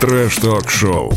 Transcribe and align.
Трэш-ток-шоу. 0.00 1.10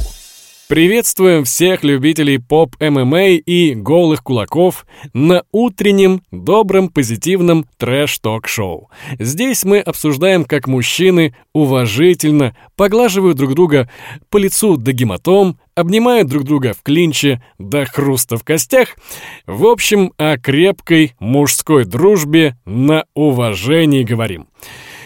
Приветствуем 0.70 1.44
всех 1.44 1.84
любителей 1.84 2.40
поп-ММА 2.40 3.32
и 3.32 3.74
голых 3.74 4.24
кулаков 4.24 4.86
на 5.12 5.44
утреннем, 5.52 6.22
добром, 6.32 6.88
позитивном 6.88 7.66
трэш-ток-шоу. 7.78 8.90
Здесь 9.20 9.66
мы 9.66 9.80
обсуждаем, 9.80 10.46
как 10.46 10.68
мужчины 10.68 11.36
уважительно 11.52 12.56
поглаживают 12.78 13.36
друг 13.36 13.54
друга 13.54 13.90
по 14.30 14.38
лицу 14.38 14.78
до 14.78 14.94
гематом, 14.94 15.60
обнимают 15.76 16.30
друг 16.30 16.46
друга 16.46 16.74
в 16.74 16.82
клинче 16.82 17.44
до 17.58 17.84
хруста 17.86 18.38
в 18.38 18.46
костях. 18.46 18.96
В 19.46 19.66
общем, 19.66 20.14
о 20.18 20.38
крепкой 20.38 21.16
мужской 21.20 21.84
дружбе 21.84 22.56
на 22.64 23.04
уважении 23.14 24.04
говорим. 24.04 24.48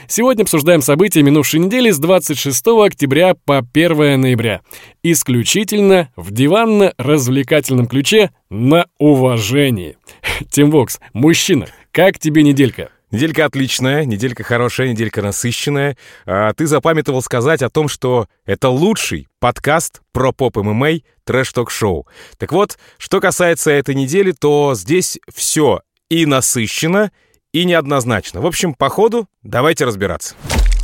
Сегодня 0.08 0.44
обсуждаем 0.44 0.82
события 0.82 1.24
минувшей 1.24 1.60
недели 1.60 1.90
с 1.90 1.98
26 1.98 2.68
октября 2.86 3.36
по 3.46 3.60
1 3.60 4.20
ноября. 4.20 4.62
Исключительно 5.02 6.10
в 6.16 6.32
диванно-развлекательном 6.32 7.88
ключе 7.88 8.32
на 8.50 8.88
уважение. 8.98 9.98
Тим 10.50 10.72
Вокс, 10.72 11.00
мужчина, 11.14 11.68
как 11.92 12.20
тебе 12.20 12.44
неделька? 12.44 12.90
Неделька 13.12 13.46
отличная, 13.46 14.06
неделька 14.06 14.44
хорошая, 14.44 14.90
неделька 14.90 15.22
насыщенная. 15.22 15.98
А, 16.26 16.52
ты 16.54 16.66
запамятовал 16.66 17.22
сказать 17.22 17.62
о 17.62 17.70
том, 17.70 17.88
что 17.88 18.28
это 18.46 18.70
лучший 18.70 19.28
подкаст 19.40 20.02
про 20.12 20.32
поп-ММА 20.32 21.02
трэш-ток-шоу. 21.24 22.08
Так 22.38 22.52
вот, 22.52 22.78
что 22.98 23.22
касается 23.22 23.72
этой 23.72 23.94
недели, 23.94 24.32
то 24.32 24.74
здесь 24.74 25.20
все 25.32 25.82
и 26.10 26.26
насыщенно, 26.26 27.12
и 27.54 27.64
неоднозначно. 27.64 28.42
В 28.42 28.46
общем, 28.46 28.74
по 28.74 28.90
ходу 28.90 29.28
давайте 29.44 29.86
разбираться. 29.86 30.36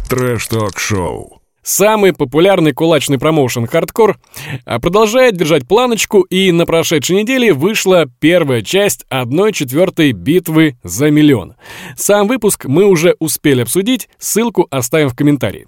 Трэш-ток-шоу. 0.09 1.39
Самый 1.61 2.13
популярный 2.13 2.71
кулачный 2.73 3.19
промоушен 3.19 3.67
«Хардкор» 3.67 4.17
а, 4.65 4.79
продолжает 4.79 5.35
держать 5.35 5.67
планочку, 5.67 6.21
и 6.21 6.51
на 6.51 6.65
прошедшей 6.65 7.17
неделе 7.17 7.53
вышла 7.53 8.07
первая 8.19 8.61
часть 8.61 9.05
1-4 9.11 10.11
битвы 10.13 10.77
за 10.83 11.11
миллион. 11.11 11.55
Сам 11.95 12.27
выпуск 12.27 12.65
мы 12.65 12.85
уже 12.85 13.15
успели 13.19 13.61
обсудить, 13.61 14.09
ссылку 14.17 14.67
оставим 14.71 15.09
в 15.09 15.15
комментарии. 15.15 15.67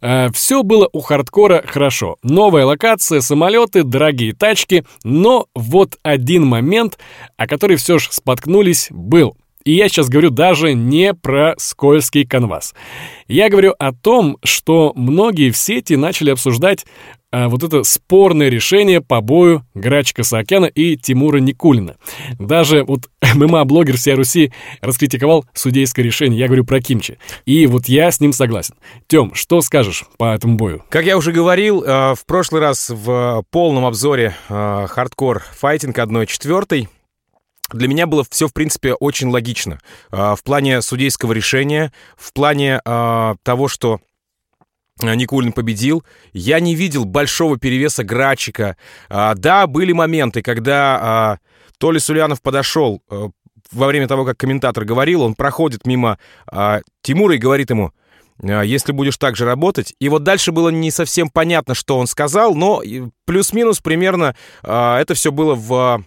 А, 0.00 0.30
Все 0.32 0.62
было 0.62 0.88
у 0.92 1.00
хардкора 1.00 1.64
хорошо. 1.66 2.16
Новая 2.22 2.64
локация, 2.64 3.20
самолеты, 3.20 3.82
дорогие 3.82 4.34
тачки, 4.34 4.84
но 5.02 5.46
вот 5.54 5.96
один 6.02 6.46
момент, 6.46 6.98
о 7.36 7.46
который 7.46 7.76
все 7.76 7.98
же 7.98 8.08
споткнулись, 8.12 8.88
был. 8.90 9.36
И 9.70 9.74
я 9.74 9.88
сейчас 9.88 10.08
говорю 10.08 10.30
даже 10.30 10.74
не 10.74 11.14
про 11.14 11.54
скользкий 11.56 12.26
канвас. 12.26 12.74
Я 13.28 13.48
говорю 13.48 13.72
о 13.78 13.92
том, 13.92 14.36
что 14.42 14.92
многие 14.96 15.52
в 15.52 15.56
сети 15.56 15.94
начали 15.94 16.30
обсуждать 16.30 16.84
а, 17.30 17.48
вот 17.48 17.62
это 17.62 17.84
спорное 17.84 18.48
решение 18.48 19.00
по 19.00 19.20
бою 19.20 19.64
Грачика 19.74 20.24
Саакяна 20.24 20.64
и 20.64 20.96
Тимура 20.96 21.36
Никулина. 21.36 21.98
Даже 22.40 22.82
вот 22.82 23.10
ММА-блогер 23.34 23.96
всей 23.96 24.14
Руси 24.14 24.52
раскритиковал 24.80 25.44
судейское 25.54 26.04
решение. 26.04 26.40
Я 26.40 26.46
говорю 26.48 26.64
про 26.64 26.80
Кимчи. 26.80 27.18
И 27.46 27.68
вот 27.68 27.86
я 27.86 28.10
с 28.10 28.18
ним 28.18 28.32
согласен. 28.32 28.74
Тём, 29.06 29.36
что 29.36 29.60
скажешь 29.60 30.04
по 30.18 30.34
этому 30.34 30.56
бою? 30.56 30.82
Как 30.88 31.04
я 31.04 31.16
уже 31.16 31.30
говорил, 31.30 31.84
э, 31.84 32.16
в 32.16 32.26
прошлый 32.26 32.60
раз 32.60 32.90
в 32.90 33.44
полном 33.52 33.86
обзоре 33.86 34.34
э, 34.48 34.86
Hardcore 34.88 35.44
Fighting 35.52 35.96
1-4 35.96 36.88
для 37.72 37.88
меня 37.88 38.06
было 38.06 38.24
все, 38.28 38.48
в 38.48 38.52
принципе, 38.52 38.94
очень 38.94 39.28
логично. 39.28 39.80
А, 40.10 40.34
в 40.36 40.42
плане 40.42 40.82
судейского 40.82 41.32
решения, 41.32 41.92
в 42.16 42.32
плане 42.32 42.80
а, 42.84 43.36
того, 43.42 43.68
что 43.68 44.00
Никулин 45.02 45.52
победил. 45.52 46.04
Я 46.34 46.60
не 46.60 46.74
видел 46.74 47.06
большого 47.06 47.58
перевеса 47.58 48.04
Грачика. 48.04 48.76
А, 49.08 49.34
да, 49.34 49.66
были 49.66 49.92
моменты, 49.92 50.42
когда 50.42 51.38
то 51.78 51.92
ли 51.92 51.98
Сулянов 51.98 52.42
подошел 52.42 53.02
во 53.72 53.86
время 53.86 54.08
того, 54.08 54.26
как 54.26 54.36
комментатор 54.36 54.84
говорил, 54.84 55.22
он 55.22 55.34
проходит 55.34 55.86
мимо 55.86 56.18
Тимура 57.00 57.34
и 57.34 57.38
говорит 57.38 57.70
ему, 57.70 57.92
если 58.42 58.92
будешь 58.92 59.16
так 59.16 59.36
же 59.36 59.46
работать. 59.46 59.94
И 60.00 60.10
вот 60.10 60.22
дальше 60.22 60.52
было 60.52 60.68
не 60.68 60.90
совсем 60.90 61.30
понятно, 61.30 61.74
что 61.74 61.98
он 61.98 62.06
сказал, 62.06 62.54
но 62.54 62.82
плюс-минус 63.24 63.80
примерно 63.80 64.36
это 64.62 65.14
все 65.14 65.32
было 65.32 65.54
в 65.54 66.04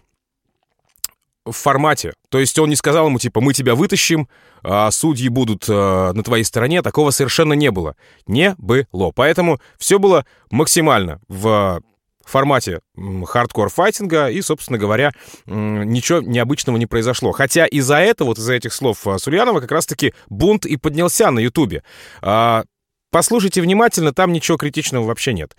в 1.46 1.52
формате. 1.52 2.14
То 2.30 2.40
есть 2.40 2.58
он 2.60 2.70
не 2.70 2.76
сказал 2.76 3.08
ему, 3.08 3.20
типа, 3.20 3.42
мы 3.42 3.54
тебя 3.54 3.76
вытащим, 3.76 4.28
а 4.64 4.90
судьи 4.92 5.28
будут 5.30 5.66
э, 5.68 6.12
на 6.14 6.24
твоей 6.24 6.44
стороне. 6.44 6.82
Такого 6.82 7.12
совершенно 7.12 7.54
не 7.54 7.72
было. 7.72 7.96
Не 8.28 8.56
было. 8.58 9.12
Поэтому 9.12 9.60
все 9.78 10.00
было 10.00 10.26
максимально 10.50 11.20
в 11.28 11.82
формате 12.26 12.80
хардкор-файтинга, 12.96 14.30
и, 14.30 14.42
собственно 14.42 14.80
говоря, 14.80 15.12
ничего 15.46 16.22
необычного 16.22 16.78
не 16.78 16.86
произошло. 16.86 17.32
Хотя 17.32 17.66
из-за 17.66 17.98
этого, 17.98 18.30
вот 18.30 18.38
из-за 18.38 18.54
этих 18.54 18.74
слов 18.74 19.06
а, 19.08 19.18
Сульянова, 19.18 19.60
как 19.60 19.72
раз-таки 19.72 20.14
бунт 20.30 20.66
и 20.66 20.78
поднялся 20.78 21.32
на 21.32 21.40
Ютубе. 21.40 21.84
А, 22.22 22.64
Послушайте 23.14 23.62
внимательно, 23.62 24.12
там 24.12 24.34
ничего 24.34 24.58
критичного 24.58 25.06
вообще 25.06 25.34
нет. 25.34 25.56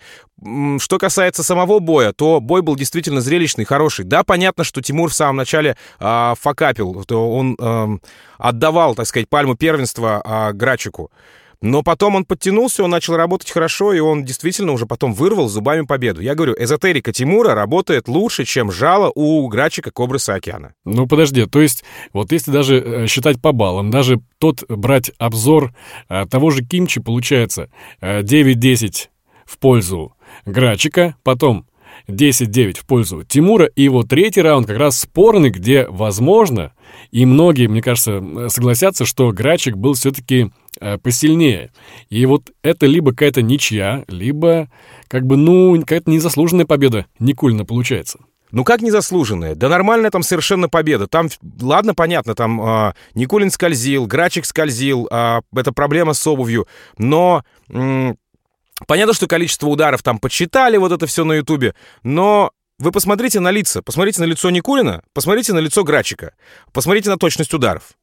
Что 0.79 0.97
касается 0.97 1.41
самого 1.41 1.79
боя, 1.79 2.11
то 2.11 2.41
бой 2.41 2.61
был 2.61 2.75
действительно 2.75 3.21
зрелищный, 3.21 3.63
хороший. 3.63 4.03
Да, 4.03 4.25
понятно, 4.25 4.65
что 4.65 4.81
Тимур 4.81 5.09
в 5.09 5.13
самом 5.13 5.37
начале 5.37 5.77
э, 6.01 6.33
факапил, 6.37 7.05
то 7.05 7.31
он 7.31 7.55
э, 7.57 7.97
отдавал, 8.39 8.93
так 8.95 9.07
сказать, 9.07 9.29
пальму 9.29 9.55
первенства 9.55 10.21
э, 10.25 10.51
Грачику. 10.51 11.11
Но 11.61 11.83
потом 11.83 12.15
он 12.15 12.25
подтянулся, 12.25 12.83
он 12.83 12.91
начал 12.91 13.15
работать 13.15 13.51
хорошо, 13.51 13.93
и 13.93 13.99
он 13.99 14.23
действительно 14.23 14.71
уже 14.71 14.85
потом 14.85 15.13
вырвал 15.13 15.47
зубами 15.47 15.85
победу. 15.85 16.21
Я 16.21 16.35
говорю, 16.35 16.55
эзотерика 16.57 17.11
Тимура 17.11 17.53
работает 17.53 18.07
лучше, 18.07 18.45
чем 18.45 18.71
жало 18.71 19.11
у 19.13 19.47
Грачика 19.47 19.91
Кобрыса 19.91 20.35
Океана. 20.35 20.73
Ну, 20.83 21.07
подожди, 21.07 21.45
то 21.45 21.61
есть, 21.61 21.83
вот 22.13 22.31
если 22.31 22.51
даже 22.51 22.77
э, 22.77 23.07
считать 23.07 23.41
по 23.41 23.51
баллам, 23.51 23.91
даже 23.91 24.21
тот 24.37 24.63
брать 24.69 25.11
обзор 25.17 25.73
а, 26.09 26.25
того 26.25 26.49
же 26.49 26.63
Кимчи, 26.63 26.99
получается, 27.01 27.69
9-10 28.01 28.87
э, 28.87 29.09
в 29.45 29.57
пользу 29.57 30.15
Грачика, 30.45 31.15
потом 31.23 31.65
10-9 32.07 32.79
в 32.79 32.85
пользу 32.85 33.23
Тимура. 33.23 33.65
И 33.65 33.87
вот 33.89 34.09
третий 34.09 34.41
раунд 34.41 34.67
как 34.67 34.77
раз 34.77 34.99
спорный, 34.99 35.49
где, 35.49 35.85
возможно, 35.87 36.73
и 37.11 37.25
многие, 37.25 37.67
мне 37.67 37.81
кажется, 37.81 38.49
согласятся, 38.49 39.05
что 39.05 39.31
Грачик 39.31 39.75
был 39.75 39.93
все-таки 39.93 40.43
э, 40.43 40.49
посильнее. 41.01 41.71
И 42.09 42.25
вот 42.25 42.51
это 42.61 42.85
либо 42.85 43.11
какая-то 43.11 43.41
ничья, 43.41 44.03
либо 44.07 44.69
как 45.07 45.25
бы, 45.25 45.37
ну, 45.37 45.79
какая-то 45.79 46.09
незаслуженная 46.09 46.65
победа 46.65 47.05
Никульна 47.19 47.65
получается. 47.65 48.19
Ну 48.51 48.63
как 48.63 48.81
незаслуженная? 48.81 49.53
Да 49.53 49.67
нормальная 49.67 50.11
там 50.11 50.23
совершенно 50.23 50.69
победа. 50.69 51.07
Там, 51.07 51.27
ладно, 51.61 51.93
понятно, 51.93 52.35
там 52.35 52.61
э, 52.61 52.93
Никулин 53.13 53.51
скользил, 53.51 54.05
Грачик 54.05 54.45
скользил, 54.45 55.09
э, 55.11 55.41
это 55.55 55.71
проблема 55.71 56.13
с 56.13 56.25
обувью, 56.25 56.67
но... 56.97 57.43
Э, 57.69 58.13
Понятно, 58.87 59.13
что 59.13 59.25
количество 59.25 59.67
ударов 59.67 60.03
там 60.03 60.19
подсчитали, 60.19 60.75
вот 60.75 60.91
это 60.91 61.07
все 61.07 61.23
на 61.23 61.31
Ютубе, 61.31 61.75
но 62.03 62.51
вы 62.77 62.91
посмотрите 62.91 63.39
на 63.39 63.49
лица, 63.49 63.81
посмотрите 63.81 64.19
на 64.19 64.25
лицо 64.25 64.49
Никулина, 64.49 65.01
посмотрите 65.13 65.53
на 65.53 65.59
лицо 65.59 65.85
Грачика, 65.85 66.33
посмотрите 66.73 67.09
на 67.09 67.17
точность 67.17 67.53
ударов. 67.53 67.93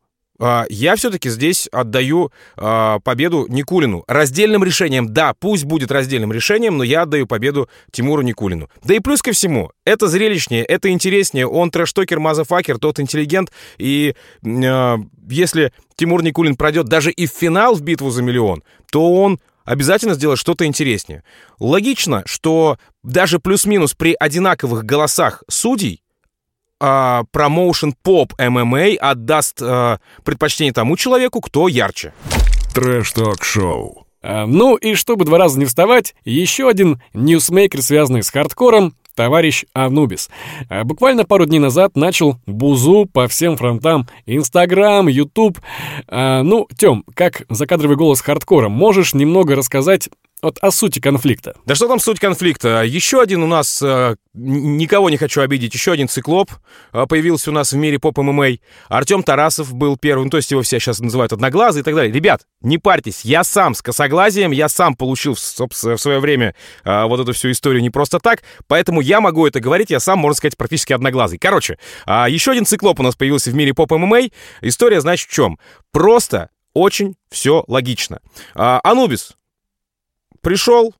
А, 0.45 0.67
я 0.69 0.97
все-таки 0.97 1.31
здесь 1.31 1.69
отдаю 1.71 2.33
а, 2.57 2.99
победу 2.99 3.47
Никулину. 3.49 4.03
Раздельным 4.09 4.65
решением, 4.65 5.13
да, 5.13 5.35
пусть 5.35 5.65
будет 5.65 5.93
раздельным 5.93 6.33
решением, 6.33 6.79
но 6.79 6.85
я 6.85 7.03
отдаю 7.03 7.29
победу 7.29 7.69
Тимуру 7.93 8.23
Никулину. 8.23 8.69
Да 8.83 8.93
и 8.95 8.99
плюс 8.99 9.23
ко 9.23 9.31
всему, 9.31 9.71
это 9.85 10.09
зрелищнее, 10.09 10.65
это 10.65 10.91
интереснее. 10.91 11.47
Он 11.47 11.71
трэштокер, 11.71 12.19
мазафакер, 12.19 12.79
тот 12.79 12.99
интеллигент. 12.99 13.53
И 13.79 14.17
э, 14.45 14.97
если 15.29 15.73
Тимур 15.95 16.25
Никулин 16.25 16.57
пройдет 16.57 16.87
даже 16.87 17.13
и 17.13 17.27
в 17.27 17.31
финал 17.31 17.77
в 17.77 17.83
битву 17.83 18.11
за 18.11 18.23
миллион, 18.23 18.65
то 18.91 19.15
он 19.15 19.39
обязательно 19.65 20.15
сделать 20.15 20.41
что-то 20.41 20.67
интереснее. 20.67 21.23
Логично, 21.61 22.25
что 22.27 22.79
даже 23.05 23.39
плюс-минус 23.39 23.95
при 23.95 24.17
одинаковых 24.19 24.85
голосах 24.85 25.45
судей 25.49 26.02
а, 26.83 27.23
промоушен 27.31 27.95
поп 28.03 28.33
ММА 28.39 28.97
отдаст 29.01 29.63
а, 29.63 30.01
предпочтение 30.25 30.73
тому 30.73 30.97
человеку, 30.97 31.41
кто 31.41 31.69
ярче. 31.69 32.13
Трэш-ток-шоу. 32.75 34.07
А, 34.21 34.47
ну 34.47 34.75
и 34.75 34.95
чтобы 34.95 35.25
два 35.25 35.39
раза 35.39 35.61
не 35.61 35.65
вставать, 35.65 36.17
еще 36.25 36.69
один 36.69 37.01
ньюсмейкер, 37.15 37.83
связанный 37.83 38.25
с 38.25 38.31
хардкором, 38.31 38.95
товарищ 39.15 39.65
Анубис. 39.75 40.29
А 40.69 40.83
буквально 40.83 41.25
пару 41.25 41.47
дней 41.47 41.61
назад 41.61 41.97
начал 41.97 42.39
бузу 42.47 43.07
по 43.13 43.29
всем 43.29 43.57
фронтам. 43.57 44.09
Инстаграм, 44.27 45.07
Ютуб. 45.07 45.61
А, 46.09 46.43
ну, 46.43 46.67
Тём, 46.77 47.05
как 47.15 47.43
закадровый 47.49 47.97
голос 47.97 48.21
хардкора, 48.21 48.69
можешь 48.69 49.15
немного 49.15 49.55
рассказать 49.55 50.09
вот 50.43 50.59
о 50.61 50.71
сути 50.73 50.99
конфликта. 50.99 51.55
Да 51.65 51.75
что 51.75 51.87
там 51.87 52.01
суть 52.01 52.19
конфликта? 52.19 52.83
Еще 52.83 53.21
один 53.21 53.43
у 53.45 53.47
нас, 53.47 53.81
э, 53.81 54.17
никого 54.35 55.09
не 55.09 55.17
хочу 55.17 55.41
обидеть, 55.41 55.73
еще 55.73 55.93
один 55.93 56.09
циклоп 56.09 56.51
э, 56.93 57.07
появился 57.09 57.51
у 57.51 57.53
нас 57.53 57.73
в 57.73 57.77
мире 57.77 58.01
поп-ММА. 58.01 58.59
Артем 58.89 59.23
Тарасов 59.23 59.73
был 59.73 59.97
первым, 59.97 60.31
то 60.31 60.39
есть 60.39 60.51
его 60.51 60.63
все 60.63 60.81
сейчас 60.81 60.99
называют 60.99 61.33
одноглазый 61.33 61.83
и 61.83 61.85
так 61.85 61.95
далее. 61.95 62.13
Ребят, 62.13 62.43
не 62.61 62.79
парьтесь, 62.79 63.25
я 63.25 63.45
сам 63.45 63.75
с 63.75 63.83
косоглазием, 63.83 64.51
я 64.51 64.69
сам 64.69 64.97
получил 64.97 65.35
в, 65.35 65.39
в 65.39 65.97
свое 65.97 66.19
время 66.19 66.55
э, 66.85 67.05
вот 67.05 67.21
эту 67.21 67.33
всю 67.33 67.53
историю 67.53 67.81
не 67.81 67.91
просто 67.91 68.19
так, 68.19 68.43
поэтому 68.67 69.01
я 69.01 69.21
могу 69.21 69.47
это 69.47 69.61
говорить, 69.61 69.91
я 69.91 70.01
сам, 70.01 70.19
можно 70.19 70.37
сказать, 70.37 70.57
практически 70.57 70.93
одноглазый. 70.93 71.39
Короче, 71.39 71.79
э, 72.07 72.27
еще 72.29 72.51
один 72.51 72.67
циклоп 72.67 72.99
у 72.99 73.05
нас 73.05 73.15
появился 73.15 73.51
в 73.51 73.55
мире 73.55 73.75
поп-ММА. 73.75 74.31
История, 74.61 75.01
значит, 75.01 75.31
в 75.31 75.33
чем? 75.33 75.59
Просто 75.93 76.51
очень 76.75 77.17
все 77.31 77.65
логично. 77.69 78.21
А, 78.55 78.81
Анубис 78.83 79.37
пришел 80.43 80.95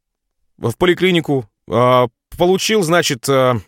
в 0.57 0.77
поликлинику, 0.77 1.49
а, 1.71 2.07
получил, 2.39 2.83
значит, 2.83 3.29
а, 3.29 3.59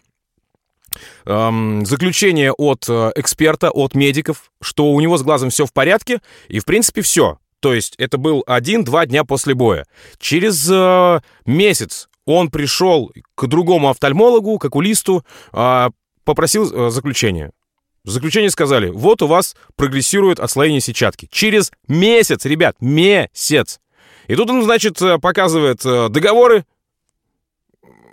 заключение 1.26 2.52
от 2.52 2.88
эксперта, 2.88 3.70
от 3.70 3.94
медиков, 3.94 4.52
что 4.62 4.92
у 4.92 5.00
него 5.00 5.18
с 5.18 5.22
глазом 5.22 5.50
все 5.50 5.66
в 5.66 5.72
порядке, 5.72 6.20
и, 6.48 6.60
в 6.60 6.64
принципе, 6.64 7.02
все. 7.02 7.38
То 7.60 7.74
есть 7.74 7.94
это 7.98 8.16
был 8.16 8.44
один-два 8.46 9.06
дня 9.06 9.24
после 9.24 9.54
боя. 9.54 9.86
Через 10.18 10.68
месяц 11.46 12.08
он 12.26 12.50
пришел 12.50 13.10
к 13.34 13.46
другому 13.46 13.88
офтальмологу, 13.90 14.58
к 14.58 14.66
окулисту, 14.66 15.24
попросил 16.24 16.70
э, 16.70 16.90
заключение. 16.90 17.52
В 18.04 18.10
заключении 18.10 18.48
сказали, 18.48 18.90
вот 18.90 19.22
у 19.22 19.26
вас 19.26 19.56
прогрессирует 19.76 20.40
отслоение 20.40 20.80
сетчатки. 20.80 21.28
Через 21.30 21.72
месяц, 21.88 22.44
ребят, 22.44 22.76
месяц. 22.80 23.80
И 24.28 24.34
тут 24.36 24.50
он, 24.50 24.62
значит, 24.62 25.00
э, 25.02 25.18
показывает 25.18 25.84
э, 25.84 26.08
договоры 26.08 26.64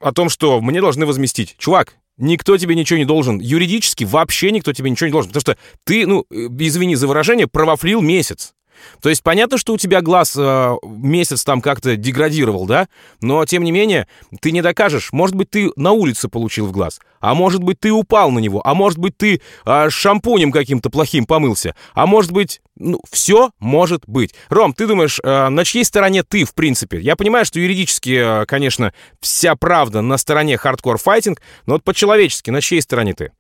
о 0.02 0.12
том, 0.12 0.30
что 0.30 0.62
мне 0.62 0.82
должны 0.82 1.06
возместить. 1.06 1.56
Чувак, 1.58 1.96
никто 2.18 2.58
тебе 2.58 2.76
ничего 2.76 2.98
не 3.00 3.06
должен. 3.06 3.40
Юридически 3.40 4.04
вообще 4.04 4.52
никто 4.52 4.74
тебе 4.74 4.90
ничего 4.90 5.08
не 5.08 5.12
должен. 5.12 5.32
Потому 5.32 5.42
что 5.42 5.58
ты, 5.84 6.06
ну, 6.08 6.26
э, 6.30 6.48
извини 6.60 6.96
за 6.96 7.08
выражение, 7.08 7.48
провафлил 7.48 8.02
месяц. 8.02 8.54
То 9.02 9.10
есть 9.10 9.24
понятно, 9.24 9.58
что 9.58 9.74
у 9.74 9.78
тебя 9.78 10.02
глаз 10.02 10.36
э, 10.38 10.76
месяц 10.84 11.44
там 11.44 11.62
как-то 11.62 11.96
деградировал, 11.96 12.66
да? 12.66 12.88
Но, 13.22 13.46
тем 13.46 13.64
не 13.64 13.72
менее, 13.72 14.08
ты 14.42 14.52
не 14.52 14.62
докажешь. 14.62 15.12
Может 15.12 15.36
быть, 15.36 15.50
ты 15.50 15.72
на 15.76 15.92
улице 15.92 16.30
получил 16.30 16.68
в 16.68 16.72
глаз. 16.72 17.00
А 17.20 17.36
может 17.36 17.64
быть, 17.64 17.80
ты 17.80 17.92
упал 17.92 18.32
на 18.32 18.40
него. 18.40 18.62
А 18.66 18.74
может 18.74 19.00
быть, 19.00 19.18
ты 19.18 19.42
э, 19.66 19.90
шампунем 19.90 20.52
каким-то 20.52 20.90
плохим 20.90 21.26
помылся. 21.26 21.76
А 21.94 22.06
может 22.06 22.32
быть, 22.32 22.62
ну, 22.76 23.00
все 23.10 23.52
может 23.60 24.04
быть. 24.08 24.34
Ром, 24.50 24.74
ты 24.74 24.88
думаешь, 24.88 25.20
э, 25.24 25.50
на 25.50 25.64
чьей 25.66 25.86
стороне 25.86 26.24
ты, 26.24 26.44
в 26.44 26.54
принципе? 26.54 27.00
Я 27.00 27.16
понимаю, 27.16 27.46
что 27.46 27.60
юридически, 27.60 28.42
э, 28.42 28.46
конечно, 28.46 28.94
вся 29.20 29.56
правда 29.56 30.02
на 30.02 30.18
стороне 30.18 30.58
Hardcore 30.58 30.97
Fighting, 30.97 31.42
но 31.66 31.76
вот 31.76 31.84
по-человечески, 31.84 32.50
на 32.50 32.62
чьей 32.62 32.82
стороне 32.82 33.14
ты? 33.14 33.32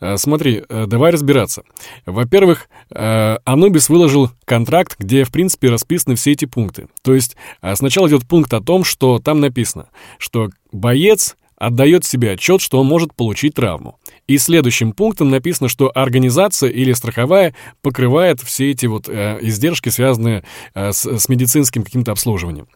Э, 0.00 0.16
смотри, 0.16 0.62
э, 0.68 0.86
давай 0.86 1.12
разбираться. 1.12 1.62
Во-первых, 2.06 2.68
э, 2.90 3.36
Анубис 3.44 3.88
выложил 3.88 4.30
контракт, 4.44 4.96
где, 4.98 5.24
в 5.24 5.30
принципе, 5.30 5.68
расписаны 5.68 6.14
все 6.14 6.32
эти 6.32 6.44
пункты. 6.44 6.88
То 7.02 7.14
есть 7.14 7.36
сначала 7.74 8.08
идет 8.08 8.26
пункт 8.26 8.52
о 8.54 8.60
том, 8.60 8.84
что 8.84 9.18
там 9.18 9.40
написано, 9.40 9.88
что 10.18 10.50
боец 10.72 11.36
отдает 11.58 12.04
себе 12.04 12.32
отчет, 12.32 12.60
что 12.60 12.80
он 12.80 12.86
может 12.86 13.14
получить 13.14 13.54
травму. 13.54 13.98
И 14.26 14.38
следующим 14.38 14.92
пунктом 14.92 15.30
написано, 15.30 15.68
что 15.68 15.90
организация 15.94 16.70
или 16.70 16.92
страховая 16.92 17.54
покрывает 17.82 18.40
все 18.40 18.70
эти 18.70 18.86
вот 18.86 19.08
э, 19.08 19.38
издержки, 19.40 19.88
связанные 19.88 20.44
э, 20.74 20.92
с, 20.92 21.04
с 21.04 21.28
медицинским 21.28 21.82
каким-то 21.82 22.12
обслуживанием. 22.12 22.68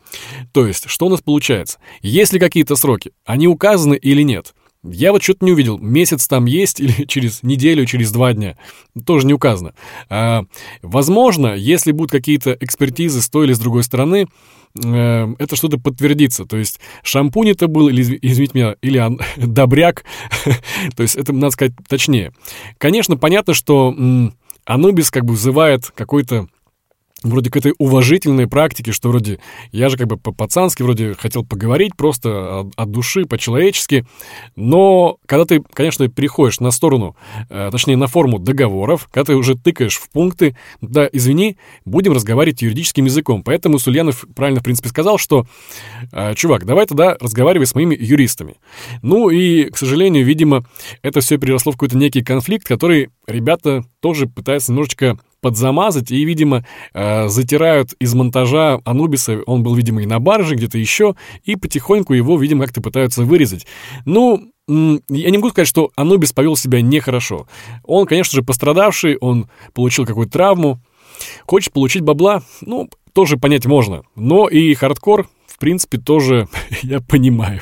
То 0.52 0.66
есть, 0.66 0.88
что 0.88 1.06
у 1.06 1.08
нас 1.08 1.20
получается? 1.20 1.78
Есть 2.00 2.32
ли 2.32 2.40
какие-то 2.40 2.74
сроки? 2.74 3.12
Они 3.24 3.46
указаны 3.46 3.94
или 3.94 4.22
нет? 4.22 4.54
Я 4.84 5.12
вот 5.12 5.22
что-то 5.22 5.44
не 5.44 5.52
увидел. 5.52 5.78
Месяц 5.78 6.26
там 6.26 6.46
есть 6.46 6.80
или 6.80 7.04
через 7.06 7.42
неделю, 7.42 7.86
через 7.86 8.10
два 8.10 8.32
дня. 8.32 8.56
Тоже 9.06 9.26
не 9.26 9.34
указано. 9.34 9.74
А, 10.08 10.44
возможно, 10.82 11.54
если 11.54 11.92
будут 11.92 12.10
какие-то 12.10 12.56
экспертизы 12.60 13.22
с 13.22 13.28
той 13.28 13.46
или 13.46 13.52
с 13.52 13.60
другой 13.60 13.84
стороны, 13.84 14.26
э, 14.82 15.34
это 15.38 15.56
что-то 15.56 15.78
подтвердится. 15.78 16.46
То 16.46 16.56
есть 16.56 16.80
шампунь 17.04 17.50
это 17.50 17.68
был, 17.68 17.88
или, 17.88 18.18
извините 18.22 18.52
меня, 18.54 18.76
или 18.82 18.98
ан, 18.98 19.20
добряк. 19.36 20.04
То 20.96 21.02
есть 21.02 21.14
это, 21.14 21.32
надо 21.32 21.52
сказать, 21.52 21.74
точнее. 21.88 22.32
Конечно, 22.78 23.16
понятно, 23.16 23.54
что 23.54 23.94
Анубис 24.64 25.10
как 25.10 25.24
бы 25.24 25.34
вызывает 25.34 25.92
какой-то 25.94 26.48
вроде 27.22 27.50
к 27.50 27.56
этой 27.56 27.74
уважительной 27.78 28.46
практике, 28.46 28.92
что 28.92 29.08
вроде 29.08 29.40
я 29.70 29.88
же 29.88 29.96
как 29.96 30.06
бы 30.06 30.16
по-пацански 30.16 30.82
вроде 30.82 31.14
хотел 31.14 31.44
поговорить 31.44 31.96
просто 31.96 32.60
от, 32.60 32.72
от 32.76 32.90
души, 32.90 33.24
по-человечески, 33.24 34.06
но 34.56 35.18
когда 35.26 35.44
ты, 35.44 35.62
конечно, 35.72 36.08
переходишь 36.08 36.60
на 36.60 36.70
сторону, 36.70 37.16
э, 37.48 37.68
точнее 37.70 37.96
на 37.96 38.06
форму 38.06 38.38
договоров, 38.38 39.08
когда 39.10 39.32
ты 39.32 39.36
уже 39.36 39.56
тыкаешь 39.56 39.96
в 39.96 40.10
пункты, 40.10 40.56
да, 40.80 41.08
извини, 41.12 41.56
будем 41.84 42.12
разговаривать 42.12 42.62
юридическим 42.62 43.04
языком. 43.04 43.42
Поэтому 43.42 43.78
Сульянов 43.78 44.24
правильно, 44.34 44.60
в 44.60 44.64
принципе, 44.64 44.88
сказал, 44.88 45.18
что, 45.18 45.46
э, 46.12 46.34
чувак, 46.34 46.64
давай 46.64 46.86
тогда 46.86 47.16
разговаривай 47.20 47.66
с 47.66 47.74
моими 47.74 47.94
юристами. 47.94 48.56
Ну 49.02 49.30
и, 49.30 49.70
к 49.70 49.78
сожалению, 49.78 50.24
видимо, 50.24 50.64
это 51.02 51.20
все 51.20 51.38
переросло 51.38 51.72
в 51.72 51.76
какой-то 51.76 51.96
некий 51.96 52.22
конфликт, 52.22 52.66
который 52.66 53.10
ребята 53.26 53.84
тоже 54.00 54.26
пытаются 54.26 54.72
немножечко 54.72 55.18
подзамазать 55.42 56.10
и, 56.10 56.24
видимо, 56.24 56.64
э, 56.94 57.28
затирают 57.28 57.92
из 57.98 58.14
монтажа 58.14 58.80
Анубиса, 58.84 59.40
он 59.44 59.62
был, 59.62 59.74
видимо, 59.74 60.02
и 60.02 60.06
на 60.06 60.20
барже, 60.20 60.54
где-то 60.54 60.78
еще, 60.78 61.14
и 61.44 61.56
потихоньку 61.56 62.14
его, 62.14 62.38
видимо, 62.38 62.64
как-то 62.64 62.80
пытаются 62.80 63.24
вырезать. 63.24 63.66
Ну, 64.06 64.52
я 64.68 65.30
не 65.30 65.36
могу 65.36 65.50
сказать, 65.50 65.68
что 65.68 65.90
Анубис 65.96 66.32
повел 66.32 66.56
себя 66.56 66.80
нехорошо. 66.80 67.46
Он, 67.82 68.06
конечно 68.06 68.36
же, 68.36 68.42
пострадавший, 68.42 69.18
он 69.18 69.50
получил 69.74 70.06
какую-то 70.06 70.32
травму. 70.32 70.80
Хочет 71.46 71.72
получить 71.72 72.02
бабла, 72.02 72.42
ну, 72.60 72.88
тоже 73.12 73.36
понять 73.36 73.66
можно. 73.66 74.02
Но 74.14 74.48
и 74.48 74.72
хардкор, 74.74 75.28
в 75.46 75.58
принципе, 75.58 75.98
тоже 75.98 76.48
я 76.82 77.00
понимаю. 77.00 77.60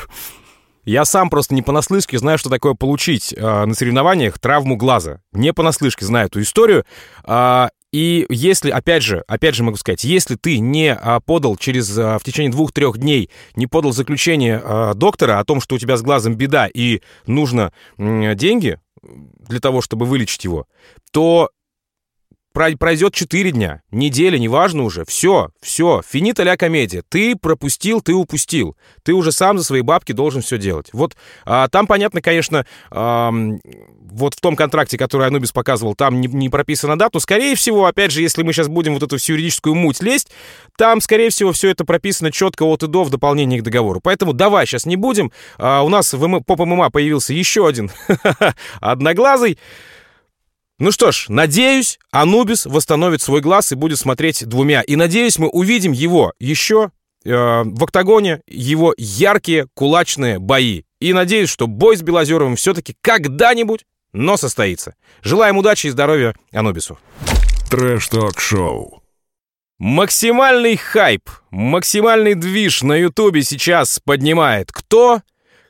Я 0.90 1.04
сам 1.04 1.31
просто 1.31 1.54
не 1.54 1.62
понаслышке 1.62 2.19
знаю, 2.19 2.37
что 2.37 2.50
такое 2.50 2.75
получить 2.75 3.32
э, 3.32 3.64
на 3.64 3.75
соревнованиях 3.75 4.40
травму 4.40 4.75
глаза. 4.75 5.20
Не 5.31 5.52
понаслышке 5.52 6.04
знаю 6.04 6.26
эту 6.26 6.42
историю. 6.42 6.84
Э, 7.25 7.69
и 7.92 8.26
если, 8.28 8.70
опять 8.72 9.04
же, 9.04 9.22
опять 9.28 9.54
же 9.54 9.62
могу 9.62 9.76
сказать, 9.76 10.02
если 10.02 10.34
ты 10.34 10.58
не 10.58 10.92
а, 10.92 11.20
подал 11.20 11.56
через, 11.56 11.96
а, 11.96 12.19
в 12.19 12.25
течение 12.25 12.50
двух-трех 12.50 12.98
дней, 12.98 13.31
не 13.56 13.66
подал 13.66 13.92
заключение 13.92 14.60
а, 14.62 14.94
доктора 14.94 15.40
о 15.40 15.44
том, 15.44 15.60
что 15.60 15.75
у 15.75 15.78
тебя 15.78 15.96
с 15.96 16.02
глазом 16.02 16.34
беда 16.37 16.69
и 16.72 17.02
нужно 17.26 17.72
м, 17.98 18.37
деньги 18.37 18.78
для 19.02 19.58
того, 19.58 19.82
чтобы 19.82 20.06
вылечить 20.06 20.44
его, 20.44 20.66
то 21.10 21.50
пройдет 22.52 23.14
4 23.14 23.52
дня, 23.52 23.82
неделя, 23.91 24.38
неважно 24.38 24.82
уже, 24.85 25.05
все, 25.05 25.50
все, 25.61 26.02
финита 26.06 26.43
ля 26.43 26.56
комедия. 26.56 27.02
Ты 27.08 27.37
пропустил, 27.37 28.00
ты 28.00 28.12
упустил. 28.14 28.76
Ты 29.02 29.14
уже 29.14 29.32
сам 29.32 29.58
за 29.58 29.64
свои 29.64 29.82
бабки 29.82 30.12
должен 30.12 30.43
все 30.43 30.58
делать. 30.58 30.88
Вот 30.93 31.16
а, 31.45 31.69
там, 31.69 31.87
понятно, 31.87 32.21
конечно, 32.21 32.66
а, 32.90 33.33
вот 34.11 34.35
в 34.35 34.40
том 34.40 34.57
контракте, 34.57 34.99
который 34.99 35.26
Анубис 35.26 35.52
показывал, 35.52 35.95
там 35.95 36.21
не, 36.21 36.28
не 36.28 36.49
прописана 36.49 36.99
дата, 36.99 37.11
но, 37.14 37.21
скорее 37.21 37.54
всего, 37.54 37.87
опять 37.87 38.11
же, 38.11 38.23
если 38.23 38.42
мы 38.42 38.52
сейчас 38.52 38.69
будем 38.69 38.95
вот 38.95 39.02
эту 39.02 39.19
всю 39.19 39.35
юридическую 39.35 39.75
муть 39.75 40.02
лезть, 40.02 40.30
там, 40.76 41.00
скорее 41.00 41.30
всего, 41.30 41.52
все 41.52 41.71
это 41.71 41.85
прописано 41.85 42.33
четко 42.33 42.64
от 42.64 42.83
и 42.83 42.87
до 42.87 43.04
в 43.04 43.11
дополнение 43.11 43.61
к 43.61 43.62
договору. 43.62 44.00
Поэтому 44.02 44.33
давай 44.33 44.66
сейчас 44.66 44.87
не 44.87 44.97
будем. 44.97 45.33
А, 45.59 45.83
у 45.83 45.88
нас 45.88 46.12
в 46.12 46.40
по 46.42 46.64
ММА 46.64 46.90
появился 46.90 47.33
еще 47.33 47.66
один 47.66 47.90
одноглазый. 48.80 49.59
Ну 50.80 50.92
что 50.92 51.12
ж, 51.12 51.26
надеюсь, 51.28 51.99
Анубис 52.10 52.64
восстановит 52.64 53.20
свой 53.20 53.42
глаз 53.42 53.70
и 53.70 53.75
будет 53.75 53.99
смотреть 53.99 54.46
двумя. 54.46 54.80
И 54.80 54.96
надеюсь, 54.96 55.38
мы 55.38 55.49
увидим 55.49 55.92
его 55.92 56.32
еще 56.40 56.90
э, 57.22 57.30
в 57.30 57.84
октагоне, 57.84 58.40
его 58.46 58.94
яркие 58.96 59.68
кулачные 59.75 60.38
бои. 60.38 60.84
И 60.99 61.12
надеюсь, 61.12 61.50
что 61.50 61.66
бой 61.66 61.99
с 61.99 62.02
Белозеровым 62.02 62.56
все-таки 62.56 62.96
когда-нибудь, 63.02 63.84
но 64.14 64.38
состоится. 64.38 64.94
Желаем 65.22 65.58
удачи 65.58 65.88
и 65.88 65.90
здоровья 65.90 66.34
Анубису. 66.50 66.99
Трэш-ток-шоу. 67.68 69.02
Максимальный 69.78 70.78
хайп, 70.78 71.28
максимальный 71.50 72.34
движ 72.34 72.82
на 72.82 72.94
Ютубе 72.94 73.42
сейчас 73.42 74.00
поднимает 74.02 74.72
кто? 74.72 75.20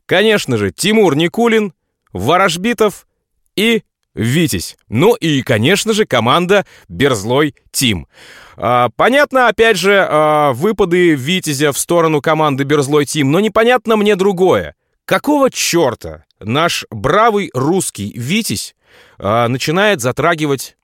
Конечно 0.06 0.56
же, 0.56 0.70
Тимур 0.70 1.16
Никулин, 1.16 1.72
Ворожбитов 2.12 3.08
и 3.56 3.82
Витязь. 4.14 4.76
Ну 4.88 5.14
и, 5.14 5.42
конечно 5.42 5.92
же, 5.92 6.04
команда 6.04 6.66
Берзлой 6.88 7.54
Team. 7.70 8.08
А, 8.56 8.90
понятно, 8.96 9.48
опять 9.48 9.76
же, 9.76 10.04
а, 10.08 10.52
выпады 10.52 11.14
Витязя 11.14 11.72
в 11.72 11.78
сторону 11.78 12.20
команды 12.20 12.64
Берзлой 12.64 13.06
Team, 13.06 13.30
но 13.30 13.40
непонятно 13.40 13.96
мне 13.96 14.16
другое. 14.16 14.74
Какого 15.04 15.50
черта 15.50 16.24
наш 16.40 16.84
бравый 16.90 17.50
русский 17.54 18.12
Витязь 18.16 18.74
а, 19.18 19.48
начинает 19.48 20.00
затрагивать 20.00 20.76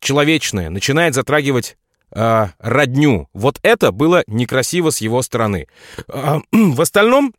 человечное, 0.00 0.70
начинает 0.70 1.14
затрагивать 1.14 1.76
родню. 2.10 3.28
Вот 3.32 3.58
это 3.62 3.90
было 3.90 4.22
некрасиво 4.28 4.90
с 4.90 5.00
его 5.00 5.20
стороны. 5.20 5.66
В 6.06 6.80
остальном, 6.80 7.34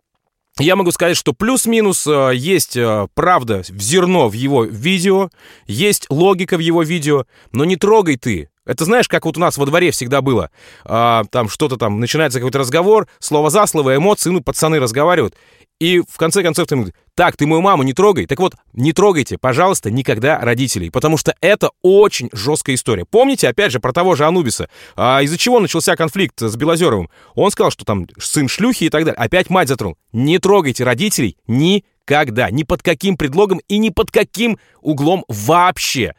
я 0.60 0.76
могу 0.76 0.92
сказать, 0.92 1.18
что 1.18 1.34
плюс-минус 1.34 2.08
э, 2.08 2.32
есть 2.34 2.78
э, 2.78 3.08
правда 3.14 3.62
в 3.68 3.82
зерно 3.82 4.30
в 4.30 4.34
его 4.34 4.64
видео, 4.64 5.30
есть 5.68 6.06
логика 6.10 6.56
в 6.56 6.62
его 6.62 6.82
видео, 6.82 7.26
но 7.52 7.66
не 7.66 7.76
трогай 7.76 8.18
ты. 8.18 8.50
Это 8.66 8.86
знаешь, 8.86 9.08
как 9.08 9.26
вот 9.26 9.38
у 9.38 9.40
нас 9.40 9.58
во 9.58 9.66
дворе 9.66 9.92
всегда 9.92 10.22
было. 10.22 10.50
А, 10.84 11.24
там 11.32 11.50
что-то 11.50 11.78
там, 11.78 12.00
начинается 12.00 12.40
какой-то 12.40 12.60
разговор, 12.60 13.08
слово 13.20 13.50
за 13.50 13.66
слово, 13.66 13.96
эмоции, 13.96 14.30
ну, 14.30 14.42
пацаны 14.42 14.80
разговаривают. 14.80 15.36
И 15.80 16.00
в 16.00 16.18
конце 16.18 16.42
концов 16.42 16.68
ты 16.68 16.94
так, 17.16 17.36
ты 17.36 17.46
мою 17.46 17.62
маму 17.62 17.84
не 17.84 17.94
трогай. 17.94 18.26
Так 18.28 18.40
вот, 18.40 18.56
не 18.74 18.94
трогайте, 18.94 19.38
пожалуйста, 19.38 19.92
никогда 19.92 20.40
родителей, 20.40 20.90
потому 20.90 21.18
что 21.18 21.36
это 21.42 21.72
очень 21.82 22.30
жесткая 22.32 22.76
история. 22.76 23.06
Помните, 23.06 23.50
опять 23.50 23.74
же, 23.74 23.82
про 23.82 23.92
того 23.92 24.16
же 24.16 24.26
Анубиса, 24.26 24.70
а, 24.96 25.22
из-за 25.22 25.38
чего 25.38 25.60
начался 25.60 25.96
конфликт 25.98 26.40
с 26.40 26.56
Белозеровым? 26.56 27.10
Он 27.36 27.52
сказал, 27.52 27.72
что 27.72 27.84
там 27.84 28.08
сын 28.18 28.48
шлюхи 28.48 28.86
и 28.86 28.90
так 28.90 29.04
далее. 29.04 29.18
Опять 29.18 29.50
мать 29.50 29.68
затронул. 29.68 29.98
Не 30.14 30.40
трогайте 30.40 30.86
родителей 30.86 31.38
никогда, 31.46 32.50
ни 32.52 32.64
под 32.64 32.82
каким 32.82 33.18
предлогом 33.18 33.60
и 33.68 33.78
ни 33.78 33.90
под 33.90 34.12
каким 34.12 34.58
углом 34.82 35.26
вообще. 35.28 36.14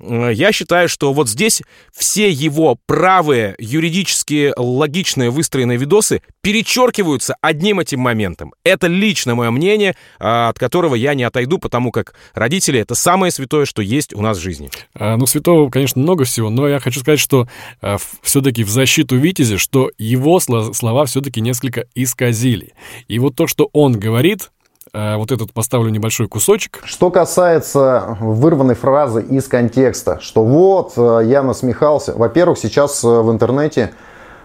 Э, 0.00 0.30
я 0.32 0.52
считаю, 0.52 0.88
что 0.88 1.12
вот 1.12 1.28
здесь 1.28 1.62
все 1.92 2.30
его 2.30 2.76
правые, 2.86 3.54
юридические, 3.58 4.54
логичные 4.56 5.30
выстроенные 5.30 5.78
видосы 5.78 6.22
перечеркиваются 6.42 7.36
одним 7.40 7.80
этим 7.80 8.00
моментом. 8.00 8.52
Это 8.64 8.86
лично 8.86 9.34
мое 9.34 9.50
мнение, 9.50 9.94
а, 10.18 10.48
от 10.48 10.58
которого 10.58 10.94
я 10.94 11.14
не 11.14 11.24
отойду, 11.24 11.58
потому 11.58 11.90
как 11.92 12.14
родители— 12.34 12.80
это 12.80 12.94
самое 12.94 13.30
святое, 13.30 13.64
что 13.64 13.82
есть 13.82 14.14
у 14.14 14.20
нас 14.20 14.38
в 14.38 14.40
жизни. 14.40 14.70
А, 14.94 15.16
ну, 15.16 15.26
святого, 15.26 15.70
конечно, 15.70 16.00
много 16.00 16.24
всего, 16.24 16.50
но 16.50 16.68
я 16.68 16.80
хочу 16.80 17.00
сказать, 17.00 17.20
что 17.20 17.48
а, 17.80 17.98
все-таки 18.22 18.64
в 18.64 18.70
защиту 18.70 19.16
Витязи, 19.16 19.56
что 19.56 19.90
его 19.98 20.40
слова 20.40 21.04
все-таки 21.04 21.40
несколько 21.40 21.86
исказили. 21.94 22.72
И 23.08 23.18
вот 23.18 23.36
то, 23.36 23.46
что 23.46 23.68
он 23.72 23.98
говорит, 23.98 24.50
вот 24.92 25.32
этот 25.32 25.52
поставлю 25.52 25.90
небольшой 25.90 26.28
кусочек. 26.28 26.80
Что 26.84 27.10
касается 27.10 28.16
вырванной 28.20 28.74
фразы 28.74 29.22
из 29.22 29.46
контекста, 29.48 30.18
что 30.20 30.44
вот, 30.44 30.94
э, 30.96 31.22
я 31.24 31.42
насмехался. 31.42 32.14
Во-первых, 32.16 32.58
сейчас 32.58 33.04
э, 33.04 33.08
в 33.08 33.30
интернете 33.30 33.92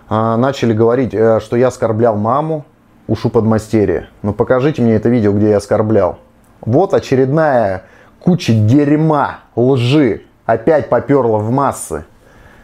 начали 0.08 0.72
говорить, 0.72 1.14
что 1.14 1.56
я 1.56 1.70
оскорблял 1.70 2.16
маму, 2.16 2.64
ушу 3.08 3.32
подмастерье. 3.32 4.10
Но 4.22 4.34
покажите 4.34 4.84
мне 4.84 4.94
это 4.94 5.10
видео, 5.10 5.32
где 5.32 5.50
я 5.50 5.58
оскорблял. 5.58 6.20
Вот 6.62 6.94
очередная 6.94 7.86
куча 8.20 8.54
дерьма, 8.54 9.40
лжи. 9.56 10.24
Опять 10.46 10.90
поперла 10.90 11.40
в 11.40 11.50
массы. 11.52 12.06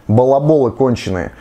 Балаболы 0.07 0.71
конченые. 0.71 1.31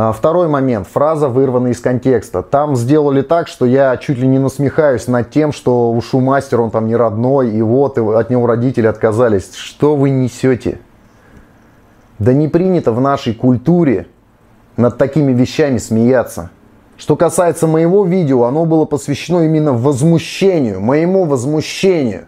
А, 0.00 0.12
второй 0.12 0.46
момент. 0.46 0.86
Фраза 0.86 1.28
вырвана 1.28 1.68
из 1.68 1.80
контекста. 1.80 2.44
Там 2.44 2.76
сделали 2.76 3.20
так, 3.20 3.48
что 3.48 3.66
я 3.66 3.96
чуть 3.96 4.16
ли 4.18 4.28
не 4.28 4.38
насмехаюсь 4.38 5.08
над 5.08 5.32
тем, 5.32 5.52
что 5.52 5.90
у 5.90 6.00
шумастера 6.00 6.62
он 6.62 6.70
там 6.70 6.86
не 6.86 6.94
родной, 6.94 7.50
и 7.50 7.60
вот 7.62 7.98
и 7.98 8.00
от 8.00 8.30
него 8.30 8.46
родители 8.46 8.86
отказались. 8.86 9.52
Что 9.56 9.96
вы 9.96 10.10
несете? 10.10 10.78
Да 12.20 12.32
не 12.32 12.46
принято 12.46 12.92
в 12.92 13.00
нашей 13.00 13.34
культуре 13.34 14.06
над 14.76 14.98
такими 14.98 15.32
вещами 15.32 15.78
смеяться. 15.78 16.50
Что 16.96 17.16
касается 17.16 17.66
моего 17.66 18.04
видео, 18.04 18.44
оно 18.44 18.66
было 18.66 18.84
посвящено 18.84 19.46
именно 19.46 19.72
возмущению, 19.72 20.80
моему 20.80 21.24
возмущению 21.24 22.26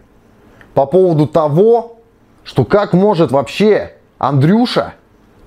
по 0.73 0.85
поводу 0.85 1.25
того, 1.25 1.99
что 2.43 2.65
как 2.65 2.91
может 2.91 3.31
вообще 3.31 3.93
Андрюша 4.17 4.95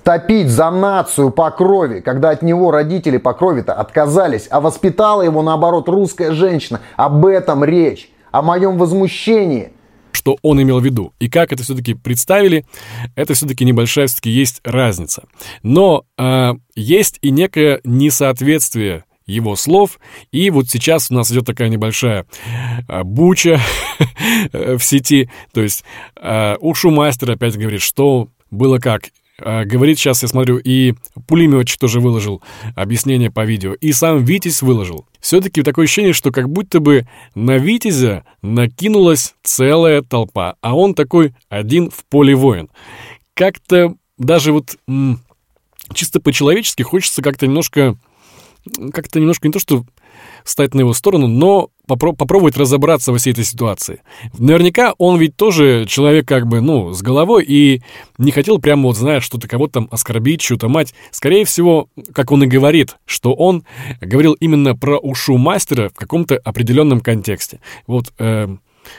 топить 0.05 0.51
за 0.51 0.71
нацию 0.71 1.31
по 1.31 1.51
крови, 1.51 2.01
когда 2.01 2.31
от 2.31 2.43
него 2.43 2.71
родители 2.71 3.17
по 3.17 3.33
крови-то 3.33 3.73
отказались, 3.73 4.47
а 4.51 4.61
воспитала 4.61 5.23
его, 5.23 5.43
наоборот, 5.43 5.89
русская 5.89 6.33
женщина. 6.33 6.81
Об 6.97 7.25
этом 7.27 7.65
речь, 7.65 8.11
о 8.31 8.43
моем 8.43 8.79
возмущении. 8.79 9.73
Что 10.13 10.39
он 10.43 10.63
имел 10.63 10.79
в 10.79 10.85
виду 10.85 11.13
и 11.19 11.29
как 11.29 11.53
это 11.53 11.63
все-таки 11.65 11.95
представили, 11.95 12.65
это 13.17 13.35
все-таки 13.35 13.65
небольшая 13.65 14.07
все-таки 14.07 14.31
есть 14.31 14.61
разница. 14.63 15.25
Но 15.63 16.05
э, 16.17 16.53
есть 16.77 17.19
и 17.23 17.31
некое 17.31 17.81
несоответствие 17.85 19.05
его 19.27 19.57
слов. 19.57 19.99
И 20.33 20.51
вот 20.51 20.69
сейчас 20.69 21.11
у 21.11 21.15
нас 21.15 21.33
идет 21.33 21.47
такая 21.47 21.69
небольшая 21.69 22.27
а, 22.89 23.05
буча 23.05 23.59
в 24.53 24.81
сети. 24.81 25.31
То 25.53 25.63
есть 25.63 25.83
а, 26.17 26.57
ушу 26.61 26.91
мастер 26.91 27.31
опять 27.31 27.57
говорит, 27.57 27.81
что 27.81 28.29
было 28.51 28.79
как. 28.79 29.05
А, 29.41 29.65
говорит 29.65 29.99
сейчас, 29.99 30.23
я 30.23 30.29
смотрю, 30.29 30.59
и 30.59 30.95
пулеметчик 31.27 31.81
тоже 31.81 32.01
выложил 32.01 32.43
объяснение 32.77 33.31
по 33.31 33.45
видео, 33.45 33.75
и 33.75 33.93
сам 33.93 34.25
Витязь 34.25 34.63
выложил. 34.63 35.07
Все-таки 35.21 35.63
такое 35.63 35.87
ощущение, 35.87 36.13
что 36.13 36.31
как 36.31 36.49
будто 36.49 36.81
бы 36.81 37.09
на 37.35 37.59
Витязя 37.59 38.25
накинулась 38.43 39.35
целая 39.43 40.03
толпа, 40.03 40.57
а 40.61 40.77
он 40.77 40.95
такой 40.95 41.35
один 41.49 41.91
в 41.91 42.05
поле 42.05 42.35
воин. 42.35 42.69
Как-то 43.35 43.97
даже 44.19 44.53
вот 44.53 44.77
чисто 45.93 46.21
по-человечески 46.21 46.83
хочется 46.83 47.21
как-то 47.21 47.47
немножко 47.47 47.97
как-то 48.93 49.21
немножко 49.21 49.49
не 49.49 49.53
то, 49.53 49.59
что 49.59 49.85
стать 50.45 50.75
на 50.75 50.81
его 50.81 50.93
сторону, 50.93 51.27
но 51.27 51.71
попро- 51.89 52.15
попробовать 52.15 52.57
разобраться 52.57 53.13
во 53.13 53.19
всей 53.19 53.33
этой 53.33 53.45
ситуации. 53.45 54.03
Наверняка 54.39 54.95
он 54.99 55.19
ведь 55.19 55.37
тоже 55.37 55.87
человек 55.89 56.29
как 56.29 56.47
бы, 56.47 56.61
ну, 56.61 56.93
с 56.93 57.03
головой 57.03 57.45
и 57.47 57.83
не 58.19 58.31
хотел 58.31 58.59
прямо 58.59 58.85
вот, 58.85 58.97
знаешь, 58.97 59.25
что-то 59.25 59.49
кого-то 59.49 59.75
там 59.75 59.89
оскорбить, 59.91 60.41
чью-то 60.41 60.69
мать. 60.69 60.95
Скорее 61.11 61.45
всего, 61.45 61.89
как 62.13 62.31
он 62.31 62.45
и 62.45 62.47
говорит, 62.47 62.97
что 63.07 63.33
он 63.33 63.65
говорил 64.01 64.35
именно 64.35 64.77
про 64.77 64.99
ушу 64.99 65.37
мастера 65.37 65.89
в 65.89 65.95
каком-то 65.95 66.37
определенном 66.37 67.01
контексте. 67.01 67.61
Вот 67.87 68.13
э, 68.19 68.49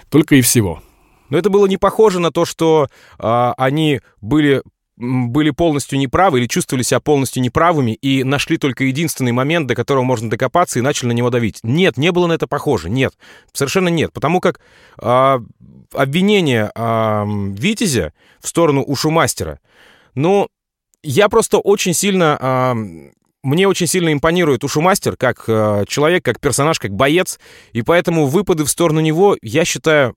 только 0.10 0.36
и 0.36 0.42
всего. 0.42 0.82
Но 1.30 1.38
это 1.38 1.50
было 1.50 1.66
не 1.66 1.78
похоже 1.78 2.20
на 2.20 2.32
то, 2.32 2.46
что 2.46 2.88
э, 3.18 3.54
они 3.58 4.02
были 4.22 4.62
были 4.98 5.50
полностью 5.50 6.00
неправы 6.00 6.40
или 6.40 6.48
чувствовали 6.48 6.84
себя 6.84 7.00
полностью 7.00 7.44
неправыми 7.44 7.92
и 7.92 8.24
нашли 8.24 8.58
только 8.58 8.86
единственный 8.86 9.32
момент, 9.32 9.68
до 9.68 9.76
которого 9.76 10.04
можно 10.04 10.30
докопаться 10.30 10.80
и 10.80 10.82
начали 10.82 11.08
на 11.08 11.12
него 11.12 11.30
давить. 11.30 11.60
Нет, 11.64 11.98
не 11.98 12.12
было 12.12 12.28
на 12.28 12.34
это 12.34 12.48
похоже. 12.48 12.90
Нет, 12.90 13.14
совершенно 13.52 13.90
нет. 13.90 14.14
Потому 14.14 14.40
как 14.40 14.60
э, 15.02 15.40
обвинение 15.94 16.72
э, 16.74 17.24
Витязя 17.58 18.14
в 18.40 18.48
сторону 18.48 18.84
Ушумастера, 18.84 19.60
ну, 20.14 20.48
я 21.04 21.30
просто 21.30 21.58
очень 21.58 21.94
сильно... 21.94 22.38
Э, 22.40 23.12
мне 23.44 23.68
очень 23.68 23.86
сильно 23.86 24.12
импонирует 24.12 24.64
Ушумастер 24.64 25.18
как 25.18 25.44
э, 25.48 25.86
человек, 25.88 26.26
как 26.26 26.40
персонаж, 26.40 26.80
как 26.80 26.92
боец, 26.92 27.40
и 27.74 27.84
поэтому 27.84 28.26
выпады 28.26 28.64
в 28.64 28.70
сторону 28.70 29.02
него, 29.02 29.38
я 29.44 29.66
считаю, 29.66 30.16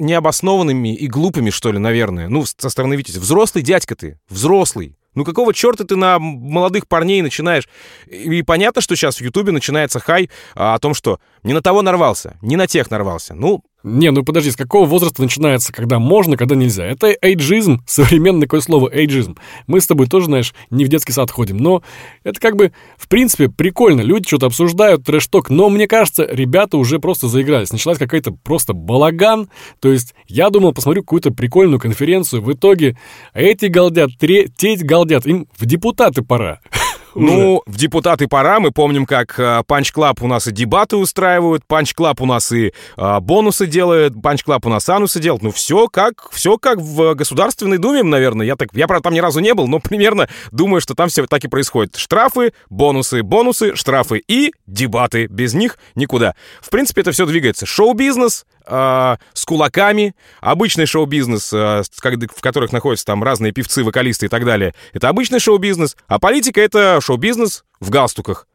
необоснованными 0.00 0.94
и 0.94 1.06
глупыми, 1.06 1.50
что 1.50 1.70
ли, 1.70 1.78
наверное. 1.78 2.28
Ну, 2.28 2.44
со 2.44 2.70
стороны 2.70 2.94
Витязя. 2.94 3.20
Взрослый 3.20 3.62
дядька 3.62 3.94
ты, 3.94 4.18
взрослый. 4.28 4.96
Ну 5.14 5.24
какого 5.24 5.52
черта 5.52 5.84
ты 5.84 5.96
на 5.96 6.18
молодых 6.18 6.86
парней 6.86 7.20
начинаешь? 7.20 7.68
И 8.06 8.42
понятно, 8.42 8.80
что 8.80 8.94
сейчас 8.94 9.16
в 9.16 9.20
Ютубе 9.20 9.50
начинается 9.50 9.98
хай 9.98 10.30
а, 10.54 10.74
о 10.74 10.78
том, 10.78 10.94
что 10.94 11.18
не 11.42 11.52
на 11.52 11.62
того 11.62 11.82
нарвался, 11.82 12.38
не 12.42 12.56
на 12.56 12.68
тех 12.68 12.90
нарвался. 12.90 13.34
Ну, 13.34 13.64
не, 13.82 14.10
ну 14.10 14.22
подожди, 14.22 14.50
с 14.50 14.56
какого 14.56 14.86
возраста 14.86 15.22
начинается, 15.22 15.72
когда 15.72 15.98
можно, 15.98 16.36
когда 16.36 16.54
нельзя? 16.54 16.84
Это 16.84 17.14
эйджизм, 17.22 17.82
современное 17.86 18.42
такое 18.42 18.60
слово, 18.60 18.90
эйджизм. 18.92 19.36
Мы 19.66 19.80
с 19.80 19.86
тобой 19.86 20.06
тоже, 20.06 20.26
знаешь, 20.26 20.54
не 20.70 20.84
в 20.84 20.88
детский 20.88 21.12
сад 21.12 21.30
ходим, 21.30 21.56
но 21.56 21.82
это 22.22 22.40
как 22.40 22.56
бы, 22.56 22.72
в 22.98 23.08
принципе, 23.08 23.48
прикольно. 23.48 24.02
Люди 24.02 24.26
что-то 24.26 24.46
обсуждают, 24.46 25.04
трэш-ток, 25.04 25.48
но 25.48 25.70
мне 25.70 25.86
кажется, 25.86 26.26
ребята 26.30 26.76
уже 26.76 26.98
просто 26.98 27.28
заигрались. 27.28 27.72
Началась 27.72 27.98
какая-то 27.98 28.32
просто 28.32 28.74
балаган. 28.74 29.48
То 29.80 29.90
есть 29.90 30.14
я 30.28 30.50
думал, 30.50 30.72
посмотрю 30.72 31.02
какую-то 31.02 31.30
прикольную 31.30 31.80
конференцию, 31.80 32.42
в 32.42 32.52
итоге 32.52 32.98
эти 33.32 33.66
галдят, 33.66 34.10
те 34.18 34.76
галдят, 34.76 35.26
им 35.26 35.46
в 35.56 35.64
депутаты 35.64 36.22
пора. 36.22 36.60
Ну, 37.14 37.62
в 37.66 37.76
депутаты 37.76 38.28
пора. 38.28 38.60
Мы 38.60 38.70
помним, 38.70 39.06
как 39.06 39.38
Punch 39.66 39.92
Club 39.92 40.22
у 40.22 40.26
нас 40.26 40.46
и 40.46 40.52
дебаты 40.52 40.96
устраивают, 40.96 41.64
Punch 41.66 41.94
Club 41.94 42.20
у 42.20 42.26
нас 42.26 42.52
и 42.52 42.72
а, 42.96 43.20
бонусы 43.20 43.66
делает, 43.66 44.20
Punch 44.22 44.44
Club 44.44 44.66
у 44.66 44.68
нас 44.68 44.88
анусы 44.88 45.20
делает. 45.20 45.42
Ну, 45.42 45.50
все 45.50 45.88
как, 45.88 46.30
все 46.32 46.58
как 46.58 46.78
в 46.78 47.14
Государственной 47.14 47.78
Думе, 47.78 48.02
наверное. 48.02 48.46
Я, 48.46 48.56
так, 48.56 48.68
я, 48.72 48.86
правда, 48.86 49.04
там 49.04 49.14
ни 49.14 49.20
разу 49.20 49.40
не 49.40 49.54
был, 49.54 49.66
но 49.66 49.78
примерно 49.80 50.28
думаю, 50.50 50.80
что 50.80 50.94
там 50.94 51.08
все 51.08 51.26
так 51.26 51.44
и 51.44 51.48
происходит. 51.48 51.96
Штрафы, 51.96 52.52
бонусы, 52.68 53.22
бонусы, 53.22 53.74
штрафы 53.74 54.22
и 54.26 54.52
дебаты. 54.66 55.26
Без 55.26 55.54
них 55.54 55.78
никуда. 55.94 56.34
В 56.60 56.70
принципе, 56.70 57.02
это 57.02 57.12
все 57.12 57.26
двигается. 57.26 57.66
Шоу-бизнес, 57.66 58.46
э, 58.66 59.16
с 59.32 59.44
кулаками, 59.44 60.14
обычный 60.40 60.86
шоу-бизнес, 60.86 61.52
э, 61.52 61.82
в 61.82 62.40
которых 62.40 62.72
находятся 62.72 63.06
там 63.06 63.22
разные 63.22 63.52
певцы, 63.52 63.84
вокалисты 63.84 64.26
и 64.26 64.28
так 64.28 64.44
далее. 64.44 64.74
Это 64.92 65.08
обычный 65.08 65.40
шоу-бизнес, 65.40 65.96
а 66.06 66.18
политика— 66.18 66.60
это 66.62 67.00
шоу-бизнес 67.00 67.64
в 67.80 67.90
галстуках. 67.90 68.46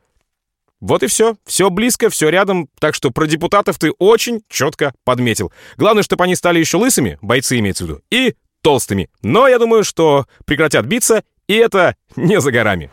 Вот 0.81 1.03
и 1.03 1.07
все. 1.07 1.35
Все 1.45 1.69
близко, 1.69 2.09
все 2.09 2.29
рядом. 2.29 2.69
Так 2.79 2.95
что 2.95 3.09
про 3.09 3.25
депутатов 3.25 3.79
ты 3.79 3.91
очень 3.97 4.41
четко 4.49 4.93
подметил. 5.03 5.51
Главное, 5.77 6.03
чтобы 6.03 6.25
они 6.25 6.35
стали 6.35 6.59
еще 6.59 6.77
лысыми, 6.77 7.17
бойцы 7.21 7.57
имеется 7.59 7.85
в 7.85 7.87
виду, 7.87 8.01
и 8.11 8.35
толстыми. 8.61 9.09
Но 9.21 9.47
я 9.47 9.59
думаю, 9.59 9.83
что 9.83 10.25
прекратят 10.45 10.85
биться 10.85 11.23
И 11.47 11.53
это 11.53 11.95
не 12.15 12.41
за 12.41 12.51
горами. 12.51 12.89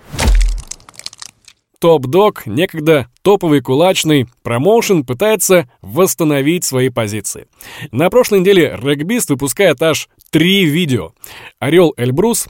Топ-дог, 1.81 2.47
некогда 2.47 3.09
топовый 3.23 3.61
кулачный 3.61 4.27
промоушен, 4.43 5.05
пытается 5.05 5.69
восстановить 5.81 6.65
свои 6.65 6.89
позиции. 6.89 7.47
На 7.91 8.11
прошлой 8.11 8.41
неделе 8.41 8.79
регбист 8.81 9.31
выпускает 9.31 9.83
аж 9.83 10.09
три 10.31 10.65
видео. 10.65 11.13
Орел 11.59 11.95
Эльбрус, 11.97 12.49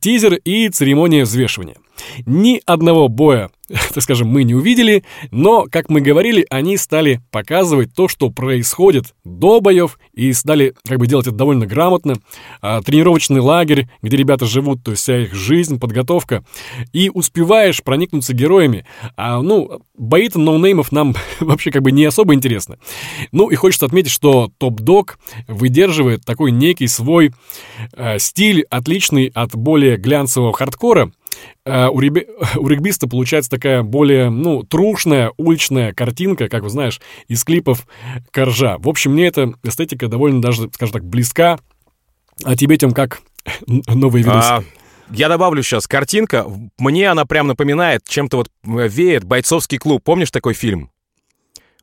тизер 0.00 0.34
и 0.34 0.68
церемония 0.68 1.24
взвешивания. 1.24 1.76
Ни 2.26 2.60
одного 2.66 3.08
боя, 3.08 3.50
так 3.68 4.02
скажем, 4.02 4.28
мы 4.28 4.44
не 4.44 4.54
увидели, 4.54 5.04
но, 5.30 5.66
как 5.70 5.88
мы 5.88 6.00
говорили, 6.00 6.46
они 6.50 6.76
стали 6.76 7.20
показывать 7.30 7.94
то, 7.94 8.08
что 8.08 8.30
происходит 8.30 9.14
до 9.24 9.60
боев, 9.60 9.98
и 10.12 10.32
стали 10.32 10.74
как 10.86 10.98
бы 10.98 11.06
делать 11.06 11.26
это 11.26 11.36
довольно 11.36 11.66
грамотно. 11.66 12.16
А, 12.60 12.82
тренировочный 12.82 13.40
лагерь, 13.40 13.88
где 14.02 14.16
ребята 14.16 14.46
живут, 14.46 14.82
то 14.84 14.90
есть 14.92 15.02
вся 15.02 15.22
их 15.22 15.34
жизнь, 15.34 15.78
подготовка, 15.78 16.44
и 16.92 17.10
успеваешь 17.12 17.82
проникнуться 17.82 18.34
героями. 18.34 18.86
А, 19.16 19.40
ну, 19.40 19.80
бои-то 20.14 20.38
ноунеймов 20.38 20.92
нам 20.92 21.12
вообще 21.40 21.72
как 21.72 21.82
бы 21.82 21.90
не 21.90 22.04
особо 22.04 22.34
интересно. 22.34 22.78
Ну, 23.32 23.50
и 23.50 23.56
хочется 23.56 23.84
отметить, 23.84 24.12
что 24.12 24.48
топ-дог 24.58 25.18
выдерживает 25.48 26.24
такой 26.24 26.52
некий 26.52 26.86
свой 26.86 27.32
э, 27.94 28.20
стиль, 28.20 28.64
отличный 28.70 29.32
от 29.34 29.56
более 29.56 29.96
глянцевого 29.96 30.52
хардкора, 30.52 31.10
Uh, 31.66 31.88
у, 31.90 31.96
у 32.60 32.68
регбиста 32.68 33.08
получается 33.08 33.50
такая 33.50 33.82
более, 33.82 34.30
ну, 34.30 34.62
трушная, 34.62 35.32
уличная 35.36 35.92
картинка, 35.92 36.48
как 36.48 36.62
вы 36.62 36.68
знаешь, 36.68 37.00
из 37.26 37.42
клипов 37.42 37.88
Коржа. 38.30 38.78
В 38.78 38.88
общем, 38.88 39.14
мне 39.14 39.26
эта 39.26 39.52
эстетика 39.64 40.06
довольно 40.06 40.40
даже, 40.40 40.70
скажем 40.72 40.92
так, 40.92 41.04
близка. 41.04 41.58
А 42.44 42.54
тебе, 42.54 42.76
тем 42.76 42.92
как 42.92 43.20
новые 43.66 44.22
видосы? 44.22 44.48
А, 44.48 44.64
я 45.10 45.28
добавлю 45.28 45.62
сейчас, 45.62 45.86
картинка, 45.86 46.46
мне 46.78 47.10
она 47.10 47.24
прям 47.24 47.46
напоминает, 47.46 48.02
чем-то 48.06 48.36
вот 48.38 48.50
веет 48.64 49.24
«Бойцовский 49.24 49.78
клуб». 49.78 50.02
Помнишь 50.04 50.30
такой 50.30 50.54
фильм? 50.54 50.90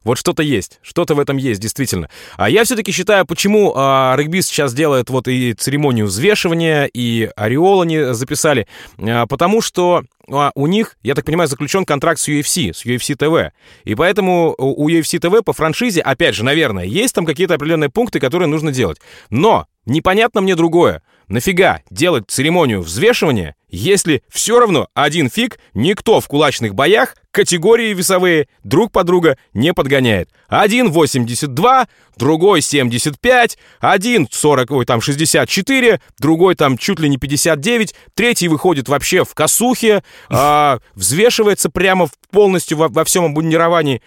Вот 0.04 0.18
что-то 0.18 0.42
есть, 0.42 0.80
что-то 0.82 1.14
в 1.14 1.20
этом 1.20 1.38
есть, 1.38 1.62
действительно. 1.62 2.10
А 2.36 2.50
я 2.50 2.64
все-таки 2.64 2.92
считаю, 2.92 3.26
почему 3.26 3.74
а, 3.76 4.16
регбист 4.18 4.50
сейчас 4.50 4.74
делает 4.74 5.12
вот 5.12 5.28
и 5.28 5.54
церемонию 5.54 6.08
взвешивания, 6.08 6.86
и 6.86 7.30
ореол 7.36 7.82
они 7.82 8.14
записали, 8.14 8.68
а, 8.98 9.28
потому 9.28 9.62
что 9.62 10.04
а, 10.28 10.52
у 10.56 10.66
них, 10.66 10.98
я 11.04 11.14
так 11.14 11.26
понимаю, 11.26 11.48
заключен 11.48 11.86
контракт 11.86 12.20
с 12.20 12.28
UFC, 12.28 12.74
с 12.74 12.84
UFC 12.84 13.16
TV. 13.16 13.52
И 13.84 13.94
поэтому 13.94 14.56
у 14.58 14.90
UFC 14.90 15.20
TV 15.20 15.44
по 15.44 15.54
франшизе, 15.54 16.02
опять 16.02 16.34
же, 16.34 16.44
наверное, 16.44 16.86
есть 16.86 17.14
там 17.14 17.26
какие-то 17.26 17.54
определенные 17.54 17.90
пункты, 17.90 18.20
которые 18.20 18.48
нужно 18.48 18.72
делать. 18.72 19.00
Но 19.30 19.68
непонятно 19.86 20.42
мне 20.42 20.56
другое. 20.56 21.02
Нафига 21.28 21.80
делать 21.90 22.26
церемонию 22.28 22.82
взвешивания, 22.82 23.56
если 23.70 24.22
все 24.28 24.60
равно 24.60 24.90
один 24.94 25.30
фиг 25.30 25.60
никто 25.74 26.20
в 26.20 26.28
кулачных 26.28 26.76
боях 26.76 27.16
категории 27.32 27.94
весовые 27.94 28.50
друг 28.66 28.92
по 28.92 29.06
друга 29.06 29.38
не 29.54 29.74
подгоняет. 29.74 30.30
Один 30.50 30.92
82, 30.92 31.88
другой 32.18 32.62
75, 32.62 33.58
один 33.80 34.28
40, 34.30 34.72
ой, 34.72 34.86
там 34.86 35.00
64, 35.00 36.02
другой 36.20 36.56
там 36.56 36.78
чуть 36.78 37.00
ли 37.00 37.08
не 37.08 37.16
59, 37.16 37.96
третий 38.14 38.50
выходит 38.50 38.90
вообще 38.90 39.24
в 39.24 39.34
косухе, 39.34 40.04
а, 40.30 40.80
взвешивается 40.96 41.70
прямо 41.70 42.10
полностью 42.30 42.78
во, 42.78 42.90
во 42.90 43.06
всем 43.06 43.24
обмундировании 43.24 44.02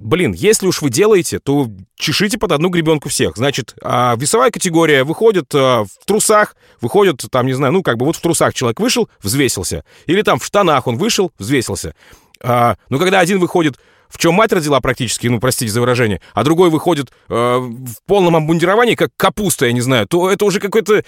блин, 0.00 0.32
если 0.32 0.66
уж 0.66 0.82
вы 0.82 0.90
делаете, 0.90 1.38
то 1.38 1.68
чешите 1.94 2.38
под 2.38 2.52
одну 2.52 2.68
гребенку 2.68 3.08
всех. 3.08 3.36
Значит, 3.36 3.74
а, 3.82 4.16
весовая 4.16 4.50
категория 4.50 5.04
выходит 5.04 5.54
а, 5.54 5.84
в 5.84 6.06
трусах, 6.06 6.56
выходит 6.80 7.22
там, 7.30 7.46
не 7.46 7.52
знаю, 7.52 7.72
ну, 7.72 7.82
как 7.82 7.98
бы 7.98 8.06
вот 8.06 8.16
в 8.16 8.20
трусах 8.20 8.54
человек 8.54 8.80
вышел, 8.80 9.08
взвесился. 9.22 9.84
Или 10.06 10.22
там 10.22 10.38
в 10.38 10.44
штанах 10.44 10.86
он 10.86 10.96
вышел, 10.96 11.30
взвесился. 11.38 11.94
А, 12.42 12.76
но 12.88 12.98
когда 12.98 13.20
один 13.20 13.38
выходит 13.38 13.78
в 14.08 14.18
чем 14.18 14.34
мать 14.34 14.52
родила 14.52 14.80
практически, 14.80 15.28
ну, 15.28 15.38
простите 15.38 15.70
за 15.70 15.80
выражение, 15.80 16.20
а 16.34 16.42
другой 16.42 16.68
выходит 16.68 17.12
э, 17.28 17.32
в 17.32 17.94
полном 18.06 18.34
обмундировании, 18.34 18.96
как 18.96 19.10
капуста, 19.16 19.66
я 19.66 19.72
не 19.72 19.80
знаю, 19.80 20.08
то 20.08 20.28
это 20.28 20.44
уже 20.44 20.58
какой-то... 20.58 21.04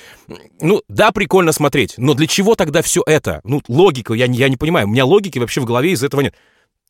Ну, 0.61 0.83
да, 0.89 1.11
прикольно 1.11 1.51
смотреть, 1.51 1.95
но 1.97 2.15
для 2.15 2.29
чего 2.29 2.55
тогда 2.55 2.81
все 2.81 3.03
это? 3.05 3.41
Ну, 3.43 3.61
логика, 3.67 4.15
я, 4.15 4.27
я 4.27 4.49
не 4.49 4.57
понимаю, 4.57 4.87
у 4.87 4.91
меня 4.91 5.05
логики 5.05 5.41
вообще 5.41 5.61
в 5.61 5.65
голове 5.65 5.91
из 5.91 6.05
этого 6.05 6.21
нет. 6.21 6.35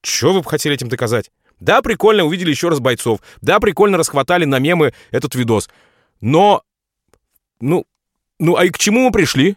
Что 0.05 0.35
вы 0.35 0.43
бы 0.43 0.51
хотели 0.51 0.75
этим 0.75 0.89
доказать? 0.89 1.31
Да, 1.63 1.81
прикольно, 1.81 2.25
увидели 2.25 2.51
еще 2.51 2.69
раз 2.69 2.81
бойцов. 2.81 3.21
Да, 3.41 3.61
прикольно 3.61 3.97
расхватали 3.97 4.45
на 4.45 4.59
мемы 4.59 4.93
этот 5.13 5.37
видос. 5.37 5.71
Но, 6.21 6.63
ну, 7.61 7.85
ну, 8.41 8.57
а 8.57 8.65
и 8.65 8.71
к 8.71 8.79
чему 8.79 9.05
мы 9.05 9.13
пришли? 9.13 9.57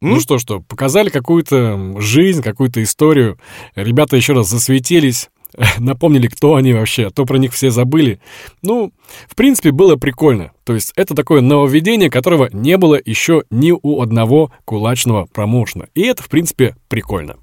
Ну 0.00 0.20
что, 0.20 0.38
что, 0.38 0.60
показали 0.60 1.10
какую-то 1.10 2.00
жизнь, 2.00 2.42
какую-то 2.42 2.82
историю. 2.82 3.38
Ребята 3.74 4.16
еще 4.16 4.32
раз 4.32 4.48
засветились, 4.48 5.30
напомнили, 5.78 6.28
кто 6.28 6.54
они 6.54 6.72
вообще, 6.72 7.06
а 7.06 7.10
то 7.10 7.26
про 7.26 7.36
них 7.36 7.52
все 7.52 7.70
забыли. 7.70 8.20
Ну, 8.62 8.92
в 9.28 9.34
принципе, 9.34 9.70
было 9.70 9.96
прикольно. 9.96 10.52
То 10.64 10.72
есть 10.72 10.92
это 10.96 11.14
такое 11.14 11.42
нововведение, 11.42 12.10
которого 12.10 12.48
не 12.52 12.78
было 12.78 12.98
еще 13.04 13.44
ни 13.50 13.72
у 13.72 14.00
одного 14.00 14.50
кулачного 14.64 15.26
промоушена. 15.26 15.88
И 15.94 16.02
это, 16.02 16.22
в 16.22 16.28
принципе, 16.28 16.74
прикольно. 16.88 17.36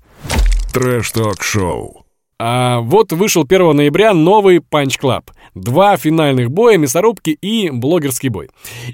Трэш-ток-шоу. 0.73 2.00
А 2.43 2.79
вот 2.79 3.11
вышел 3.11 3.43
1 3.47 3.75
ноября 3.75 4.15
новый 4.15 4.57
Punch 4.57 4.99
Club. 4.99 5.25
Два 5.53 5.95
финальных 5.95 6.49
боя, 6.49 6.75
мясорубки 6.79 7.29
и 7.29 7.69
блогерский 7.69 8.29
бой. 8.29 8.49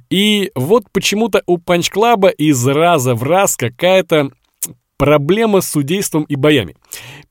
И 0.10 0.52
вот 0.54 0.84
почему-то 0.92 1.44
у 1.46 1.56
Punch 1.58 1.90
Club 1.96 2.30
из 2.34 2.68
раза 2.68 3.16
в 3.16 3.24
раз 3.24 3.56
какая-то 3.56 4.32
проблема 4.98 5.62
с 5.62 5.70
судейством 5.70 6.24
и 6.24 6.36
боями. 6.36 6.76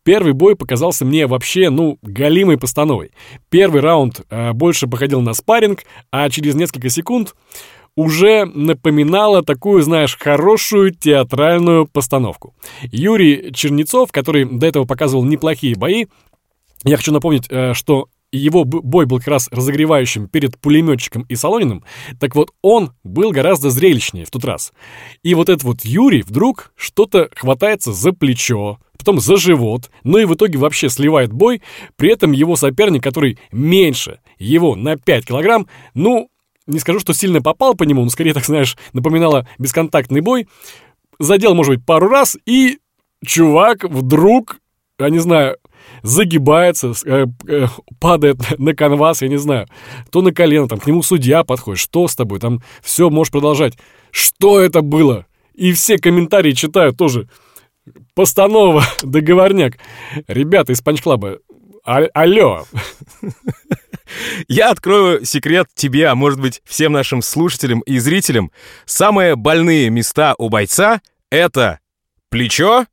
Первый 0.05 0.33
бой 0.33 0.57
показался 0.57 1.05
мне 1.05 1.27
вообще, 1.27 1.69
ну, 1.69 1.99
галимой 2.01 2.57
постановой. 2.57 3.11
Первый 3.51 3.83
раунд 3.83 4.23
э, 4.31 4.53
больше 4.53 4.87
походил 4.87 5.21
на 5.21 5.35
спарринг, 5.35 5.81
а 6.11 6.31
через 6.31 6.55
несколько 6.55 6.89
секунд 6.89 7.35
уже 7.97 8.45
напоминала 8.45 9.43
такую, 9.43 9.83
знаешь, 9.83 10.17
хорошую 10.19 10.93
театральную 10.95 11.87
постановку. 11.87 12.55
Юрий 12.83 13.53
Чернецов, 13.53 14.13
который 14.13 14.45
до 14.45 14.67
этого 14.67 14.85
показывал 14.85 15.25
неплохие 15.25 15.75
бои, 15.75 16.07
я 16.85 16.97
хочу 16.97 17.13
напомнить, 17.13 17.47
э, 17.51 17.73
что 17.73 18.09
его 18.33 18.65
бой 18.65 19.07
был 19.07 19.19
как 19.19 19.29
раз 19.29 19.49
разогревающим 19.51 20.29
перед 20.29 20.59
пулеметчиком 20.59 21.23
и 21.23 21.37
Солониным, 21.37 21.85
так 22.21 22.35
вот 22.35 22.51
он 22.61 22.93
был 23.03 23.31
гораздо 23.31 23.71
зрелищнее 23.71 24.27
в 24.27 24.31
тот 24.31 24.45
раз. 24.45 24.73
И 25.23 25.35
вот 25.35 25.49
этот 25.49 25.65
вот 25.65 25.85
Юрий 25.85 26.23
вдруг 26.23 26.73
что-то 26.77 27.31
хватается 27.35 27.93
за 27.93 28.13
плечо, 28.13 28.79
потом 28.99 29.21
за 29.21 29.37
живот, 29.37 29.91
ну 30.05 30.19
и 30.19 30.25
в 30.25 30.35
итоге 30.35 30.59
вообще 30.59 30.89
сливает 30.89 31.33
бой, 31.33 31.63
при 31.97 32.11
этом 32.11 32.33
его 32.33 32.57
соперник, 32.57 33.03
который 33.03 33.39
меньше 33.53 34.19
его 34.39 34.75
на 34.75 34.97
5 34.97 35.27
килограмм, 35.27 35.67
ну, 35.95 36.29
не 36.67 36.79
скажу, 36.79 37.01
что 37.01 37.13
сильно 37.13 37.43
попал 37.43 37.75
по 37.75 37.85
нему, 37.85 38.03
но 38.03 38.11
скорее, 38.11 38.35
так 38.35 38.45
знаешь, 38.45 38.77
напоминало 38.93 39.47
бесконтактный 39.59 40.21
бой. 40.21 40.49
Задел, 41.19 41.55
может 41.55 41.77
быть, 41.77 41.87
пару 41.87 42.09
раз, 42.09 42.37
и 42.45 42.79
чувак 43.25 43.85
вдруг, 43.85 44.59
я 44.99 45.09
не 45.09 45.19
знаю, 45.19 45.57
загибается, 46.03 46.93
э, 47.05 47.27
э, 47.49 47.67
падает 48.01 48.39
на 48.59 48.75
канвас, 48.75 49.23
я 49.23 49.29
не 49.29 49.39
знаю, 49.39 49.67
то 50.11 50.23
на 50.23 50.33
колено, 50.33 50.69
там 50.69 50.79
к 50.79 50.87
нему 50.87 51.03
судья 51.03 51.45
подходит, 51.45 51.81
что 51.81 52.09
с 52.09 52.17
тобой, 52.17 52.39
там 52.39 52.63
все, 52.83 53.11
можешь 53.11 53.33
продолжать. 53.33 53.75
Что 54.11 54.61
это 54.61 54.83
было? 54.83 55.27
И 55.55 55.73
все 55.73 55.99
комментарии 55.99 56.53
читают 56.53 56.97
тоже. 56.97 57.29
Постанова, 58.15 58.85
договорняк. 59.03 59.79
Ребята 60.27 60.73
из 60.73 60.83
Punch 60.83 61.08
Club 61.08 61.29
а, 61.29 61.39
а 61.85 62.05
алло. 62.15 62.65
Я 64.49 64.71
открою 64.71 65.25
секрет 65.25 65.69
тебе, 65.75 66.09
а 66.09 66.15
может 66.15 66.41
быть 66.41 66.63
всем 66.65 66.93
нашим 66.93 67.23
слушателям 67.23 67.81
и 67.81 67.99
зрителям. 67.99 68.51
Самые 68.85 69.37
больные 69.37 69.91
места 69.91 70.35
у 70.39 70.49
бойца— 70.49 71.01
это 71.31 71.81
плечо 72.31 72.87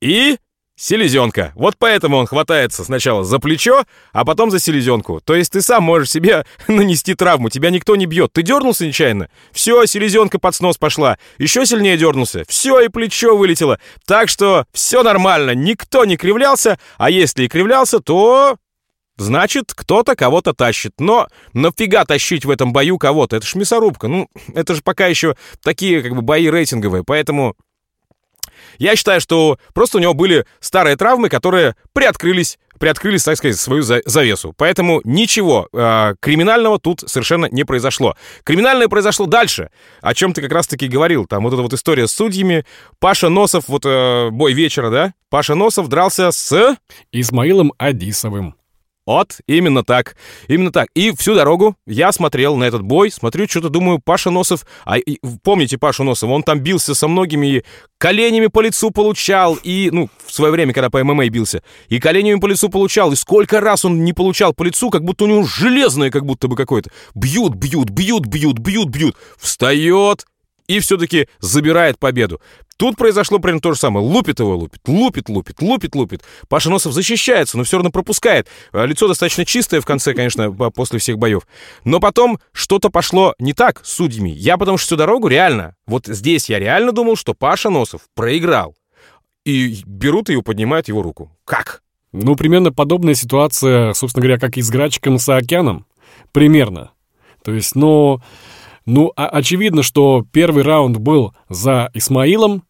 и 0.00 0.36
селезенка. 0.82 1.52
Вот 1.54 1.76
поэтому 1.78 2.16
он 2.16 2.26
хватается 2.26 2.84
сначала 2.84 3.22
за 3.24 3.38
плечо, 3.38 3.84
а 4.12 4.24
потом 4.24 4.50
за 4.50 4.58
селезенку. 4.58 5.20
То 5.24 5.34
есть 5.34 5.52
ты 5.52 5.62
сам 5.62 5.84
можешь 5.84 6.10
себе 6.10 6.44
нанести 6.68 7.14
травму, 7.14 7.50
тебя 7.50 7.70
никто 7.70 7.94
не 7.94 8.06
бьет. 8.06 8.32
Ты 8.32 8.42
дернулся 8.42 8.86
нечаянно, 8.86 9.28
все, 9.52 9.86
селезенка 9.86 10.38
под 10.38 10.54
снос 10.54 10.78
пошла. 10.78 11.18
Еще 11.38 11.66
сильнее 11.66 11.96
дернулся, 11.96 12.44
все, 12.48 12.80
и 12.80 12.88
плечо 12.88 13.36
вылетело. 13.36 13.78
Так 14.06 14.28
что 14.28 14.66
все 14.72 15.02
нормально, 15.02 15.54
никто 15.54 16.04
не 16.04 16.16
кривлялся, 16.16 16.78
а 16.98 17.10
если 17.10 17.44
и 17.44 17.48
кривлялся, 17.48 18.00
то 18.00 18.56
Значит, 19.16 19.72
кто-то 19.74 20.16
кого-то 20.16 20.54
тащит. 20.54 20.92
Но 20.98 21.28
нафига 21.52 22.04
тащить 22.04 22.44
в 22.44 22.50
этом 22.50 22.72
бою 22.72 22.98
кого-то? 22.98 23.36
Это 23.36 23.46
ж 23.46 23.54
мясорубка. 23.54 24.08
Ну, 24.08 24.28
это 24.54 24.74
же 24.74 24.82
пока 24.82 25.06
еще 25.06 25.36
такие 25.62 26.02
как 26.02 26.14
бы 26.14 26.22
бои 26.22 26.48
рейтинговые. 26.48 27.04
Поэтому 27.04 27.54
я 28.78 28.96
считаю, 28.96 29.20
что 29.20 29.58
просто 29.74 29.98
у 29.98 30.00
него 30.00 30.14
были 30.14 30.46
старые 30.60 30.96
травмы, 30.96 31.28
которые 31.28 31.76
приоткрылись 31.92 32.58
приоткрыли, 32.82 33.16
так 33.18 33.36
сказать, 33.36 33.56
свою 33.60 33.82
завесу. 33.84 34.54
Поэтому 34.56 35.00
ничего 35.04 35.68
э, 35.72 36.14
криминального 36.18 36.80
тут 36.80 37.04
совершенно 37.06 37.46
не 37.46 37.62
произошло. 37.62 38.16
Криминальное 38.42 38.88
произошло 38.88 39.26
дальше, 39.26 39.70
о 40.00 40.14
чем 40.14 40.32
ты 40.32 40.42
как 40.42 40.50
раз-таки 40.50 40.88
говорил. 40.88 41.26
Там 41.26 41.44
вот 41.44 41.52
эта 41.52 41.62
вот 41.62 41.72
история 41.72 42.08
с 42.08 42.12
судьями. 42.12 42.66
Паша 42.98 43.28
Носов, 43.28 43.68
вот 43.68 43.86
э, 43.86 44.30
бой 44.30 44.52
вечера, 44.52 44.90
да? 44.90 45.14
Паша 45.30 45.54
Носов 45.54 45.86
дрался 45.86 46.32
с... 46.32 46.76
Измаилом 47.12 47.72
Адисовым. 47.78 48.56
Вот, 49.04 49.40
именно 49.48 49.82
так. 49.82 50.16
Именно 50.46 50.70
так. 50.70 50.88
И 50.94 51.12
всю 51.16 51.34
дорогу 51.34 51.76
я 51.86 52.12
смотрел 52.12 52.56
на 52.56 52.64
этот 52.64 52.82
бой, 52.82 53.10
смотрю, 53.10 53.48
что-то 53.48 53.68
думаю, 53.68 53.98
Паша 53.98 54.30
Носов... 54.30 54.64
А 54.84 54.96
и, 54.96 55.18
помните 55.42 55.76
Пашу 55.76 56.04
Носова? 56.04 56.32
Он 56.32 56.44
там 56.44 56.60
бился 56.60 56.94
со 56.94 57.08
многими, 57.08 57.64
коленями 57.98 58.46
по 58.46 58.60
лицу 58.60 58.92
получал, 58.92 59.58
и, 59.62 59.90
ну, 59.92 60.08
в 60.24 60.32
свое 60.32 60.52
время, 60.52 60.72
когда 60.72 60.88
по 60.88 61.02
ММА 61.02 61.28
бился, 61.30 61.62
и 61.88 61.98
коленями 61.98 62.38
по 62.38 62.46
лицу 62.46 62.68
получал, 62.68 63.12
и 63.12 63.16
сколько 63.16 63.60
раз 63.60 63.84
он 63.84 64.04
не 64.04 64.12
получал 64.12 64.54
по 64.54 64.62
лицу, 64.62 64.90
как 64.90 65.04
будто 65.04 65.24
у 65.24 65.28
него 65.28 65.44
железное 65.44 66.10
как 66.10 66.24
будто 66.24 66.46
бы 66.46 66.54
какое-то. 66.54 66.90
Бьют, 67.14 67.54
бьют, 67.54 67.90
бьют, 67.90 68.26
бьют, 68.26 68.58
бьют, 68.58 68.88
бьют. 68.88 69.16
Встает, 69.36 70.24
и 70.76 70.80
все-таки 70.80 71.28
забирает 71.40 71.98
победу. 71.98 72.40
Тут 72.76 72.96
произошло 72.96 73.38
примерно 73.38 73.60
то 73.60 73.74
же 73.74 73.78
самое. 73.78 74.04
Лупит 74.04 74.40
его, 74.40 74.56
лупит, 74.56 74.80
лупит, 74.86 75.28
лупит, 75.28 75.62
лупит, 75.62 75.94
лупит. 75.94 76.22
Паша 76.48 76.70
Носов 76.70 76.92
защищается, 76.92 77.56
но 77.56 77.64
все 77.64 77.76
равно 77.76 77.90
пропускает. 77.90 78.48
А, 78.72 78.84
лицо 78.86 79.06
достаточно 79.06 79.44
чистое 79.44 79.80
в 79.80 79.86
конце, 79.86 80.14
конечно, 80.14 80.50
после 80.50 80.98
всех 80.98 81.18
боев. 81.18 81.46
Но 81.84 82.00
потом 82.00 82.40
что-то 82.52 82.90
пошло 82.90 83.34
не 83.38 83.52
так 83.52 83.84
с 83.84 83.92
судьями. 83.92 84.30
Я 84.30 84.56
потому 84.56 84.78
что 84.78 84.86
всю 84.86 84.96
дорогу 84.96 85.28
реально, 85.28 85.76
вот 85.86 86.06
здесь 86.06 86.48
я 86.48 86.58
реально 86.58 86.92
думал, 86.92 87.16
что 87.16 87.34
Паша 87.34 87.70
Носов 87.70 88.02
проиграл. 88.14 88.74
И 89.44 89.82
берут 89.86 90.30
и 90.30 90.40
поднимают 90.40 90.88
его 90.88 91.02
руку. 91.02 91.36
Как? 91.44 91.82
Ну, 92.12 92.36
примерно 92.36 92.72
подобная 92.72 93.14
ситуация, 93.14 93.92
собственно 93.92 94.22
говоря, 94.22 94.38
как 94.38 94.56
и 94.56 94.62
с 94.62 94.70
Грачиком 94.70 95.18
Саакяном. 95.18 95.86
Примерно. 96.32 96.92
То 97.44 97.52
есть, 97.52 97.74
ну... 97.74 98.16
Но 98.16 98.22
ну, 98.86 99.12
а 99.16 99.26
очевидно, 99.28 99.82
что 99.82 100.24
первый 100.32 100.62
раунд 100.62 100.98
был 100.98 101.34
за 101.48 101.90
Исмаилом, 101.94 102.64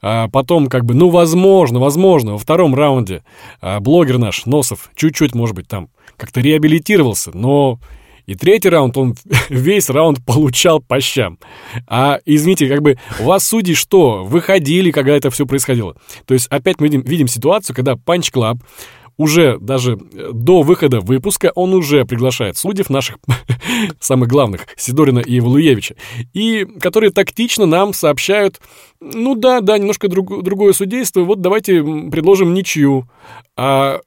а 0.00 0.28
потом, 0.28 0.68
как 0.68 0.84
бы, 0.84 0.94
ну, 0.94 1.08
возможно, 1.08 1.80
возможно, 1.80 2.32
во 2.32 2.38
втором 2.38 2.74
раунде 2.74 3.22
а, 3.60 3.80
блогер 3.80 4.18
наш, 4.18 4.46
Носов, 4.46 4.90
чуть-чуть, 4.94 5.34
может 5.34 5.56
быть, 5.56 5.68
там 5.68 5.88
как-то 6.16 6.40
реабилитировался, 6.40 7.30
но 7.34 7.78
и 8.28 8.34
третий 8.34 8.68
раунд 8.68 8.96
он 8.96 9.16
весь 9.48 9.88
раунд 9.88 10.24
получал 10.24 10.80
по 10.80 11.00
щам. 11.00 11.38
А, 11.86 12.20
извините, 12.26 12.68
как 12.68 12.82
бы 12.82 12.98
у 13.20 13.24
вас 13.24 13.46
судьи 13.46 13.74
что, 13.74 14.22
выходили, 14.24 14.90
когда 14.90 15.16
это 15.16 15.30
все 15.30 15.46
происходило? 15.46 15.96
То 16.26 16.34
есть 16.34 16.46
опять 16.48 16.78
мы 16.78 16.88
видим, 16.88 17.00
видим 17.00 17.26
ситуацию, 17.26 17.74
когда 17.74 17.96
Punch 17.96 18.30
Club 18.30 18.58
уже 19.18 19.58
даже 19.58 19.98
э, 20.12 20.30
до 20.32 20.62
выхода 20.62 21.00
выпуска 21.00 21.52
он 21.54 21.74
уже 21.74 22.06
приглашает 22.06 22.56
судьев 22.56 22.88
наших 22.88 23.18
самых 24.00 24.28
главных, 24.28 24.66
Сидорина 24.76 25.18
и 25.18 25.40
Валуевича, 25.40 25.96
и 26.32 26.64
которые 26.80 27.10
тактично 27.10 27.66
нам 27.66 27.92
сообщают, 27.92 28.60
ну 29.00 29.34
да, 29.34 29.60
да, 29.60 29.76
немножко 29.76 30.08
друг, 30.08 30.42
другое 30.42 30.72
судейство, 30.72 31.22
вот 31.22 31.40
давайте 31.40 31.82
предложим 32.10 32.54
ничью. 32.54 33.08
А 33.56 34.00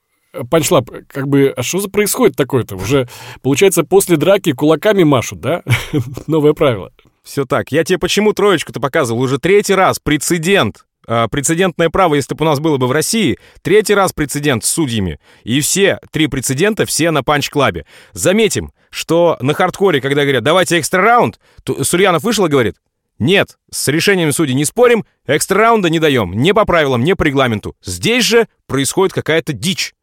Punch 0.49 0.69
Club, 0.69 0.89
как 1.07 1.27
бы, 1.27 1.53
а 1.55 1.61
что 1.61 1.79
за 1.79 1.89
происходит 1.89 2.37
такое-то? 2.37 2.77
Уже, 2.77 3.09
получается, 3.41 3.83
после 3.83 4.15
драки 4.15 4.53
кулаками 4.53 5.03
машут, 5.03 5.41
да? 5.41 5.63
Новое 6.27 6.53
правило. 6.53 6.91
Все 7.21 7.45
так. 7.45 7.71
Я 7.71 7.83
тебе 7.83 7.99
почему 7.99 8.31
троечку-то 8.33 8.79
показывал? 8.79 9.21
Уже 9.21 9.39
третий 9.39 9.75
раз. 9.75 9.99
Прецедент. 9.99 10.85
А, 11.13 11.27
прецедентное 11.27 11.89
право, 11.89 12.15
если 12.15 12.33
бы 12.33 12.45
у 12.45 12.47
нас 12.47 12.61
было 12.61 12.77
бы 12.77 12.87
в 12.87 12.93
России, 12.93 13.37
третий 13.61 13.93
раз 13.93 14.13
прецедент 14.13 14.63
с 14.63 14.69
судьями. 14.69 15.19
И 15.43 15.59
все 15.59 15.99
три 16.09 16.27
прецедента, 16.27 16.85
все 16.85 17.11
на 17.11 17.21
Punch 17.21 17.50
Club 17.50 17.74
е. 17.74 17.85
Заметим, 18.13 18.71
что 18.89 19.35
на 19.41 19.53
хардкоре, 19.53 19.99
когда 19.99 20.21
говорят, 20.21 20.45
давайте 20.45 20.79
экстра 20.79 21.01
раунд, 21.01 21.37
то 21.65 21.83
Сульянов 21.83 22.23
вышел 22.23 22.45
и 22.45 22.49
говорит, 22.49 22.77
нет, 23.19 23.57
с 23.69 23.89
решением 23.89 24.31
судей 24.31 24.53
не 24.53 24.63
спорим, 24.63 25.03
экстра 25.27 25.59
раунда 25.59 25.89
не 25.89 25.99
даем, 25.99 26.31
не 26.31 26.53
по 26.53 26.63
правилам, 26.63 27.03
не 27.03 27.13
по 27.13 27.23
регламенту. 27.23 27.75
Здесь 27.83 28.23
же 28.23 28.47
происходит 28.65 29.13
какая-то 29.13 29.51
дичь. 29.51 29.93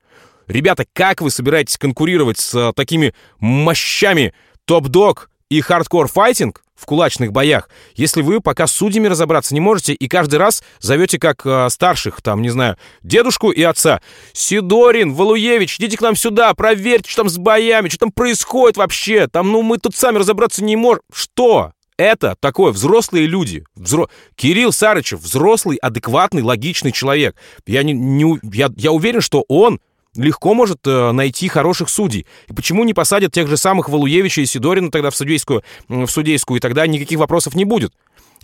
Ребята, 0.47 0.85
как 0.93 1.23
вы 1.23 1.31
собираетесь 1.31 1.79
конкурировать 1.79 2.37
с 2.37 2.55
а, 2.55 2.75
такими 2.75 3.15
мощами 3.39 4.35
Top 4.67 4.99
Dog 4.99 5.31
и 5.51 5.61
Hardcore 5.61 6.12
Fighting 6.12 6.63
в 6.75 6.87
кулачных 6.87 7.33
боях, 7.33 7.69
если 7.95 8.23
вы 8.23 8.41
пока 8.41 8.67
с 8.67 8.73
судьями 8.73 9.09
разобраться 9.09 9.53
не 9.53 9.61
можете 9.61 9.95
и 9.95 10.07
каждый 10.07 10.37
раз 10.37 10.63
зовете 10.79 11.19
как 11.19 11.45
э, 11.45 11.69
старших, 11.71 12.23
там, 12.23 12.41
не 12.41 12.51
знаю, 12.51 12.77
дедушку 13.03 13.51
и 13.51 13.63
отца. 13.63 14.01
Сидорин, 14.33 15.13
Валуевич, 15.13 15.79
идите 15.81 15.97
к 15.97 16.01
нам 16.01 16.15
сюда, 16.15 16.55
проверьте, 16.55 17.11
что 17.11 17.23
там 17.23 17.31
с 17.31 17.37
боями, 17.37 17.89
что 17.89 17.99
там 17.99 18.13
происходит 18.13 18.77
вообще. 18.77 19.27
Там, 19.27 19.51
ну, 19.51 19.63
мы 19.63 19.79
тут 19.79 19.97
сами 19.97 20.19
разобраться 20.19 20.63
не 20.63 20.77
можем. 20.77 21.03
Что? 21.13 21.73
Это 21.97 22.37
такое 22.39 22.71
взрослые 22.71 23.27
люди. 23.27 23.65
Взро... 23.75 24.09
Кирилл 24.37 24.71
Сарычев, 24.71 25.19
взрослый, 25.19 25.79
адекватный, 25.79 26.43
логичный 26.43 26.93
человек. 26.93 27.35
Я, 27.67 27.83
не, 27.83 27.93
не, 27.93 28.39
я, 28.55 28.71
я 28.77 28.93
уверен, 28.93 29.21
что 29.21 29.45
он 29.49 29.81
легко 30.17 30.55
может 30.55 30.87
э, 30.87 31.13
найти 31.13 31.49
хороших 31.49 31.89
судей. 31.89 32.27
И 32.49 32.53
почему 32.53 32.85
не 32.85 32.95
посадят 32.95 33.33
тех 33.33 33.49
же 33.49 33.57
самых 33.57 33.89
Валуевича 33.89 34.41
и 34.41 34.47
Сидорина 34.47 34.91
тогда 34.91 35.11
в 35.11 35.17
судейскую, 35.17 35.63
в 35.89 36.09
судейскую, 36.09 36.59
и 36.59 36.61
тогда 36.61 36.87
никаких 36.87 37.19
вопросов 37.19 37.55
не 37.55 37.65
будет. 37.65 37.93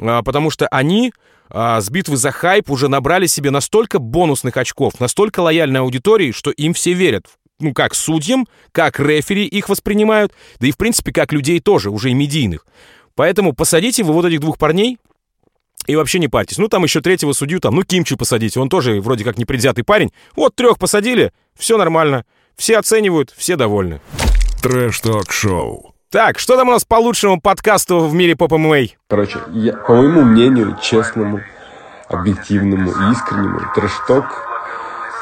А, 0.00 0.22
потому 0.22 0.50
что 0.50 0.66
они 0.68 1.12
а, 1.50 1.80
с 1.80 1.90
битвы 1.90 2.16
за 2.16 2.30
хайп 2.30 2.70
уже 2.70 2.88
набрали 2.88 3.26
себе 3.26 3.50
настолько 3.50 3.98
бонусных 3.98 4.56
очков, 4.56 5.00
настолько 5.00 5.40
лояльной 5.40 5.80
аудитории, 5.80 6.32
что 6.32 6.50
им 6.50 6.74
все 6.74 6.92
верят. 6.92 7.26
Ну, 7.60 7.72
как 7.72 7.94
судьям, 7.94 8.46
как 8.72 8.98
рефери 8.98 9.46
их 9.46 9.68
воспринимают, 9.68 10.32
да 10.58 10.66
и, 10.66 10.72
в 10.72 10.76
принципе, 10.76 11.12
как 11.12 11.32
людей 11.32 11.60
тоже, 11.60 11.90
уже 11.90 12.10
и 12.10 12.14
медийных. 12.14 12.66
Поэтому 13.14 13.52
посадите 13.52 14.02
вы 14.02 14.12
вот 14.12 14.24
этих 14.24 14.40
двух 14.40 14.58
парней, 14.58 14.98
и 15.86 15.96
вообще 15.96 16.18
не 16.18 16.28
парьтесь. 16.28 16.58
Ну, 16.58 16.68
там 16.68 16.84
еще 16.84 17.00
третьего 17.00 17.32
судью, 17.32 17.60
там, 17.60 17.74
ну, 17.74 17.82
Кимчу 17.82 18.16
посадите. 18.16 18.60
Он 18.60 18.68
тоже 18.68 19.00
вроде 19.00 19.24
как 19.24 19.38
непредвзятый 19.38 19.84
парень. 19.84 20.12
Вот 20.36 20.54
трех 20.54 20.78
посадили, 20.78 21.32
все 21.58 21.76
нормально. 21.76 22.24
Все 22.56 22.78
оценивают, 22.78 23.32
все 23.36 23.56
довольны. 23.56 24.00
Trash 24.62 25.09
Talk 25.09 25.47
Show. 25.47 25.94
Так, 26.10 26.38
что 26.38 26.56
там 26.56 26.68
у 26.68 26.70
нас 26.70 26.84
по 26.84 26.94
лучшему 26.94 27.40
подкасту 27.40 28.00
в 28.00 28.14
мире 28.14 28.36
поп-MMA? 28.36 28.86
Короче, 29.08 29.40
я, 29.52 29.72
по 29.72 29.94
моему 29.96 30.22
мнению, 30.22 30.78
честному, 30.80 31.40
объективному 32.08 32.90
искреннему, 33.10 33.60
трэш-ток 33.74 34.53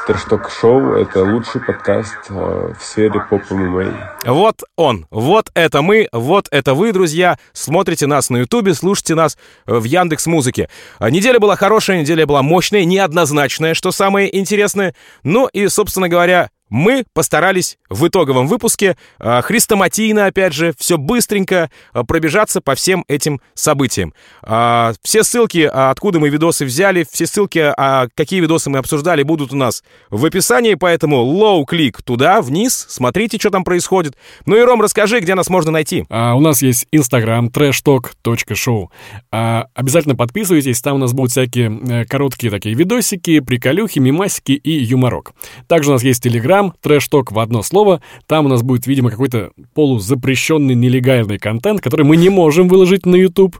Трэшток 0.05 0.49
Шоу— 0.51 0.93
это 0.95 1.23
лучший 1.23 1.61
подкаст 1.61 2.17
э, 2.29 2.33
в 2.77 2.83
сфере 2.83 3.21
поп 3.29 3.41
ММА. 3.49 4.17
Вот 4.25 4.63
он, 4.75 5.07
вот 5.09 5.49
это 5.53 5.81
мы, 5.81 6.09
вот 6.11 6.47
это 6.51 6.73
вы, 6.73 6.91
друзья. 6.91 7.37
Смотрите 7.53 8.05
нас 8.05 8.29
на 8.29 8.37
Ютубе, 8.37 8.73
слушайте 8.73 9.15
нас 9.15 9.37
э, 9.65 9.73
в 9.73 9.85
Яндекс 9.85 10.25
Музыке. 10.25 10.67
А 10.99 11.09
неделя 11.09 11.39
была 11.39 11.55
хорошая, 11.55 12.01
неделя 12.01 12.25
была 12.25 12.41
мощная, 12.41 12.83
неоднозначная, 12.83 13.73
что 13.73 13.91
самое 13.91 14.35
интересное. 14.37 14.93
Ну 15.23 15.47
и, 15.47 15.69
собственно 15.69 16.09
говоря, 16.09 16.49
мы 16.73 17.05
постарались 17.13 17.77
в 17.87 18.07
итоговом 18.07 18.47
выпуске 18.47 18.97
э, 19.19 19.41
хрестоматийно, 19.43 20.25
опять 20.25 20.53
же, 20.53 20.73
все 20.79 20.97
быстренько 20.97 21.69
э, 21.93 22.03
пробежаться 22.03 22.61
по 22.61 22.73
всем 22.73 23.05
этим 23.07 23.41
событиям. 23.53 24.15
Э, 24.41 24.93
все 25.03 25.23
ссылки, 25.23 25.69
откуда 25.71 26.19
мы 26.19 26.29
видосы 26.29 26.65
взяли, 26.65 27.05
все 27.09 27.27
ссылки, 27.27 27.71
какие 28.15 28.39
видосы 28.39 28.71
мы 28.71 28.79
обсуждали, 28.79 29.21
будут 29.21 29.53
у 29.53 29.55
нас 29.55 29.83
в 30.09 30.25
описании, 30.25 30.73
поэтому 30.73 31.17
low 31.17 31.53
kick 31.53 32.01
туда, 32.03 32.41
вниз, 32.41 32.87
смотрите, 32.89 33.37
что 33.37 33.51
там 33.51 33.63
происходит. 33.63 34.17
Ну 34.47 34.57
и, 34.57 34.61
Ром, 34.61 34.81
расскажи, 34.81 35.19
где 35.19 35.35
нас 35.35 35.49
можно 35.49 35.69
найти. 35.71 36.05
А, 36.09 36.33
у 36.33 36.39
нас 36.39 36.63
есть 36.63 36.87
Instagram 36.91 37.49
trashtalk.show. 37.49 38.87
А, 39.31 39.67
обязательно 39.75 40.15
подписывайтесь, 40.15 40.81
там 40.81 40.95
у 40.95 40.99
нас 40.99 41.13
будут 41.13 41.31
всякие 41.31 41.79
э, 41.87 42.05
короткие 42.05 42.49
такие 42.49 42.73
видосики, 42.73 43.39
приколюхи, 43.41 43.99
мимасики 43.99 44.53
и 44.53 44.71
юморок. 44.71 45.33
Также 45.67 45.91
у 45.91 45.93
нас 45.93 46.03
есть 46.03 46.23
Telegram, 46.63 46.73
trash 46.81 47.09
talk 47.09 47.31
в 47.31 47.39
одно 47.39 47.63
слово. 47.63 48.01
Там 48.27 48.45
у 48.45 48.49
нас 48.49 48.61
будет, 48.61 48.87
видимо, 48.87 49.09
какой-то 49.09 49.51
полузапрещенный 49.73 50.75
нелегальный 50.75 51.37
контент, 51.37 51.81
который 51.81 52.05
мы 52.05 52.17
не 52.17 52.29
можем 52.29 52.67
выложить 52.67 53.05
на 53.05 53.15
YouTube. 53.15 53.57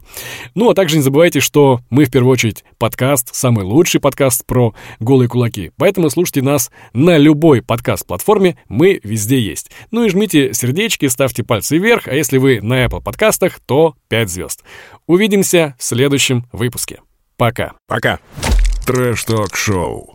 Ну, 0.54 0.70
а 0.70 0.74
также 0.74 0.96
не 0.96 1.02
забывайте, 1.02 1.40
что 1.40 1.80
мы 1.90 2.04
в 2.04 2.10
первую 2.10 2.32
очередь 2.32 2.64
подкаст, 2.78 3.34
самый 3.34 3.64
лучший 3.64 4.00
подкаст 4.00 4.46
про 4.46 4.74
голые 5.00 5.28
кулаки. 5.28 5.72
Поэтому 5.76 6.10
слушайте 6.10 6.42
нас 6.42 6.70
на 6.92 7.16
любой 7.18 7.62
подкаст-платформе, 7.62 8.56
мы 8.68 9.00
везде 9.02 9.40
есть. 9.40 9.70
Ну 9.90 10.04
и 10.04 10.10
жмите 10.10 10.52
сердечки, 10.52 11.06
ставьте 11.08 11.42
пальцы 11.42 11.78
вверх, 11.78 12.08
а 12.08 12.14
если 12.14 12.38
вы 12.38 12.60
на 12.60 12.84
Apple 12.84 13.02
подкастах, 13.02 13.60
то 13.60 13.94
5 14.08 14.30
звезд. 14.30 14.64
Увидимся 15.06 15.74
в 15.78 15.84
следующем 15.84 16.46
выпуске. 16.52 17.00
Пока. 17.36 17.72
Пока. 17.88 18.20
Трэш-ток-шоу. 18.86 20.13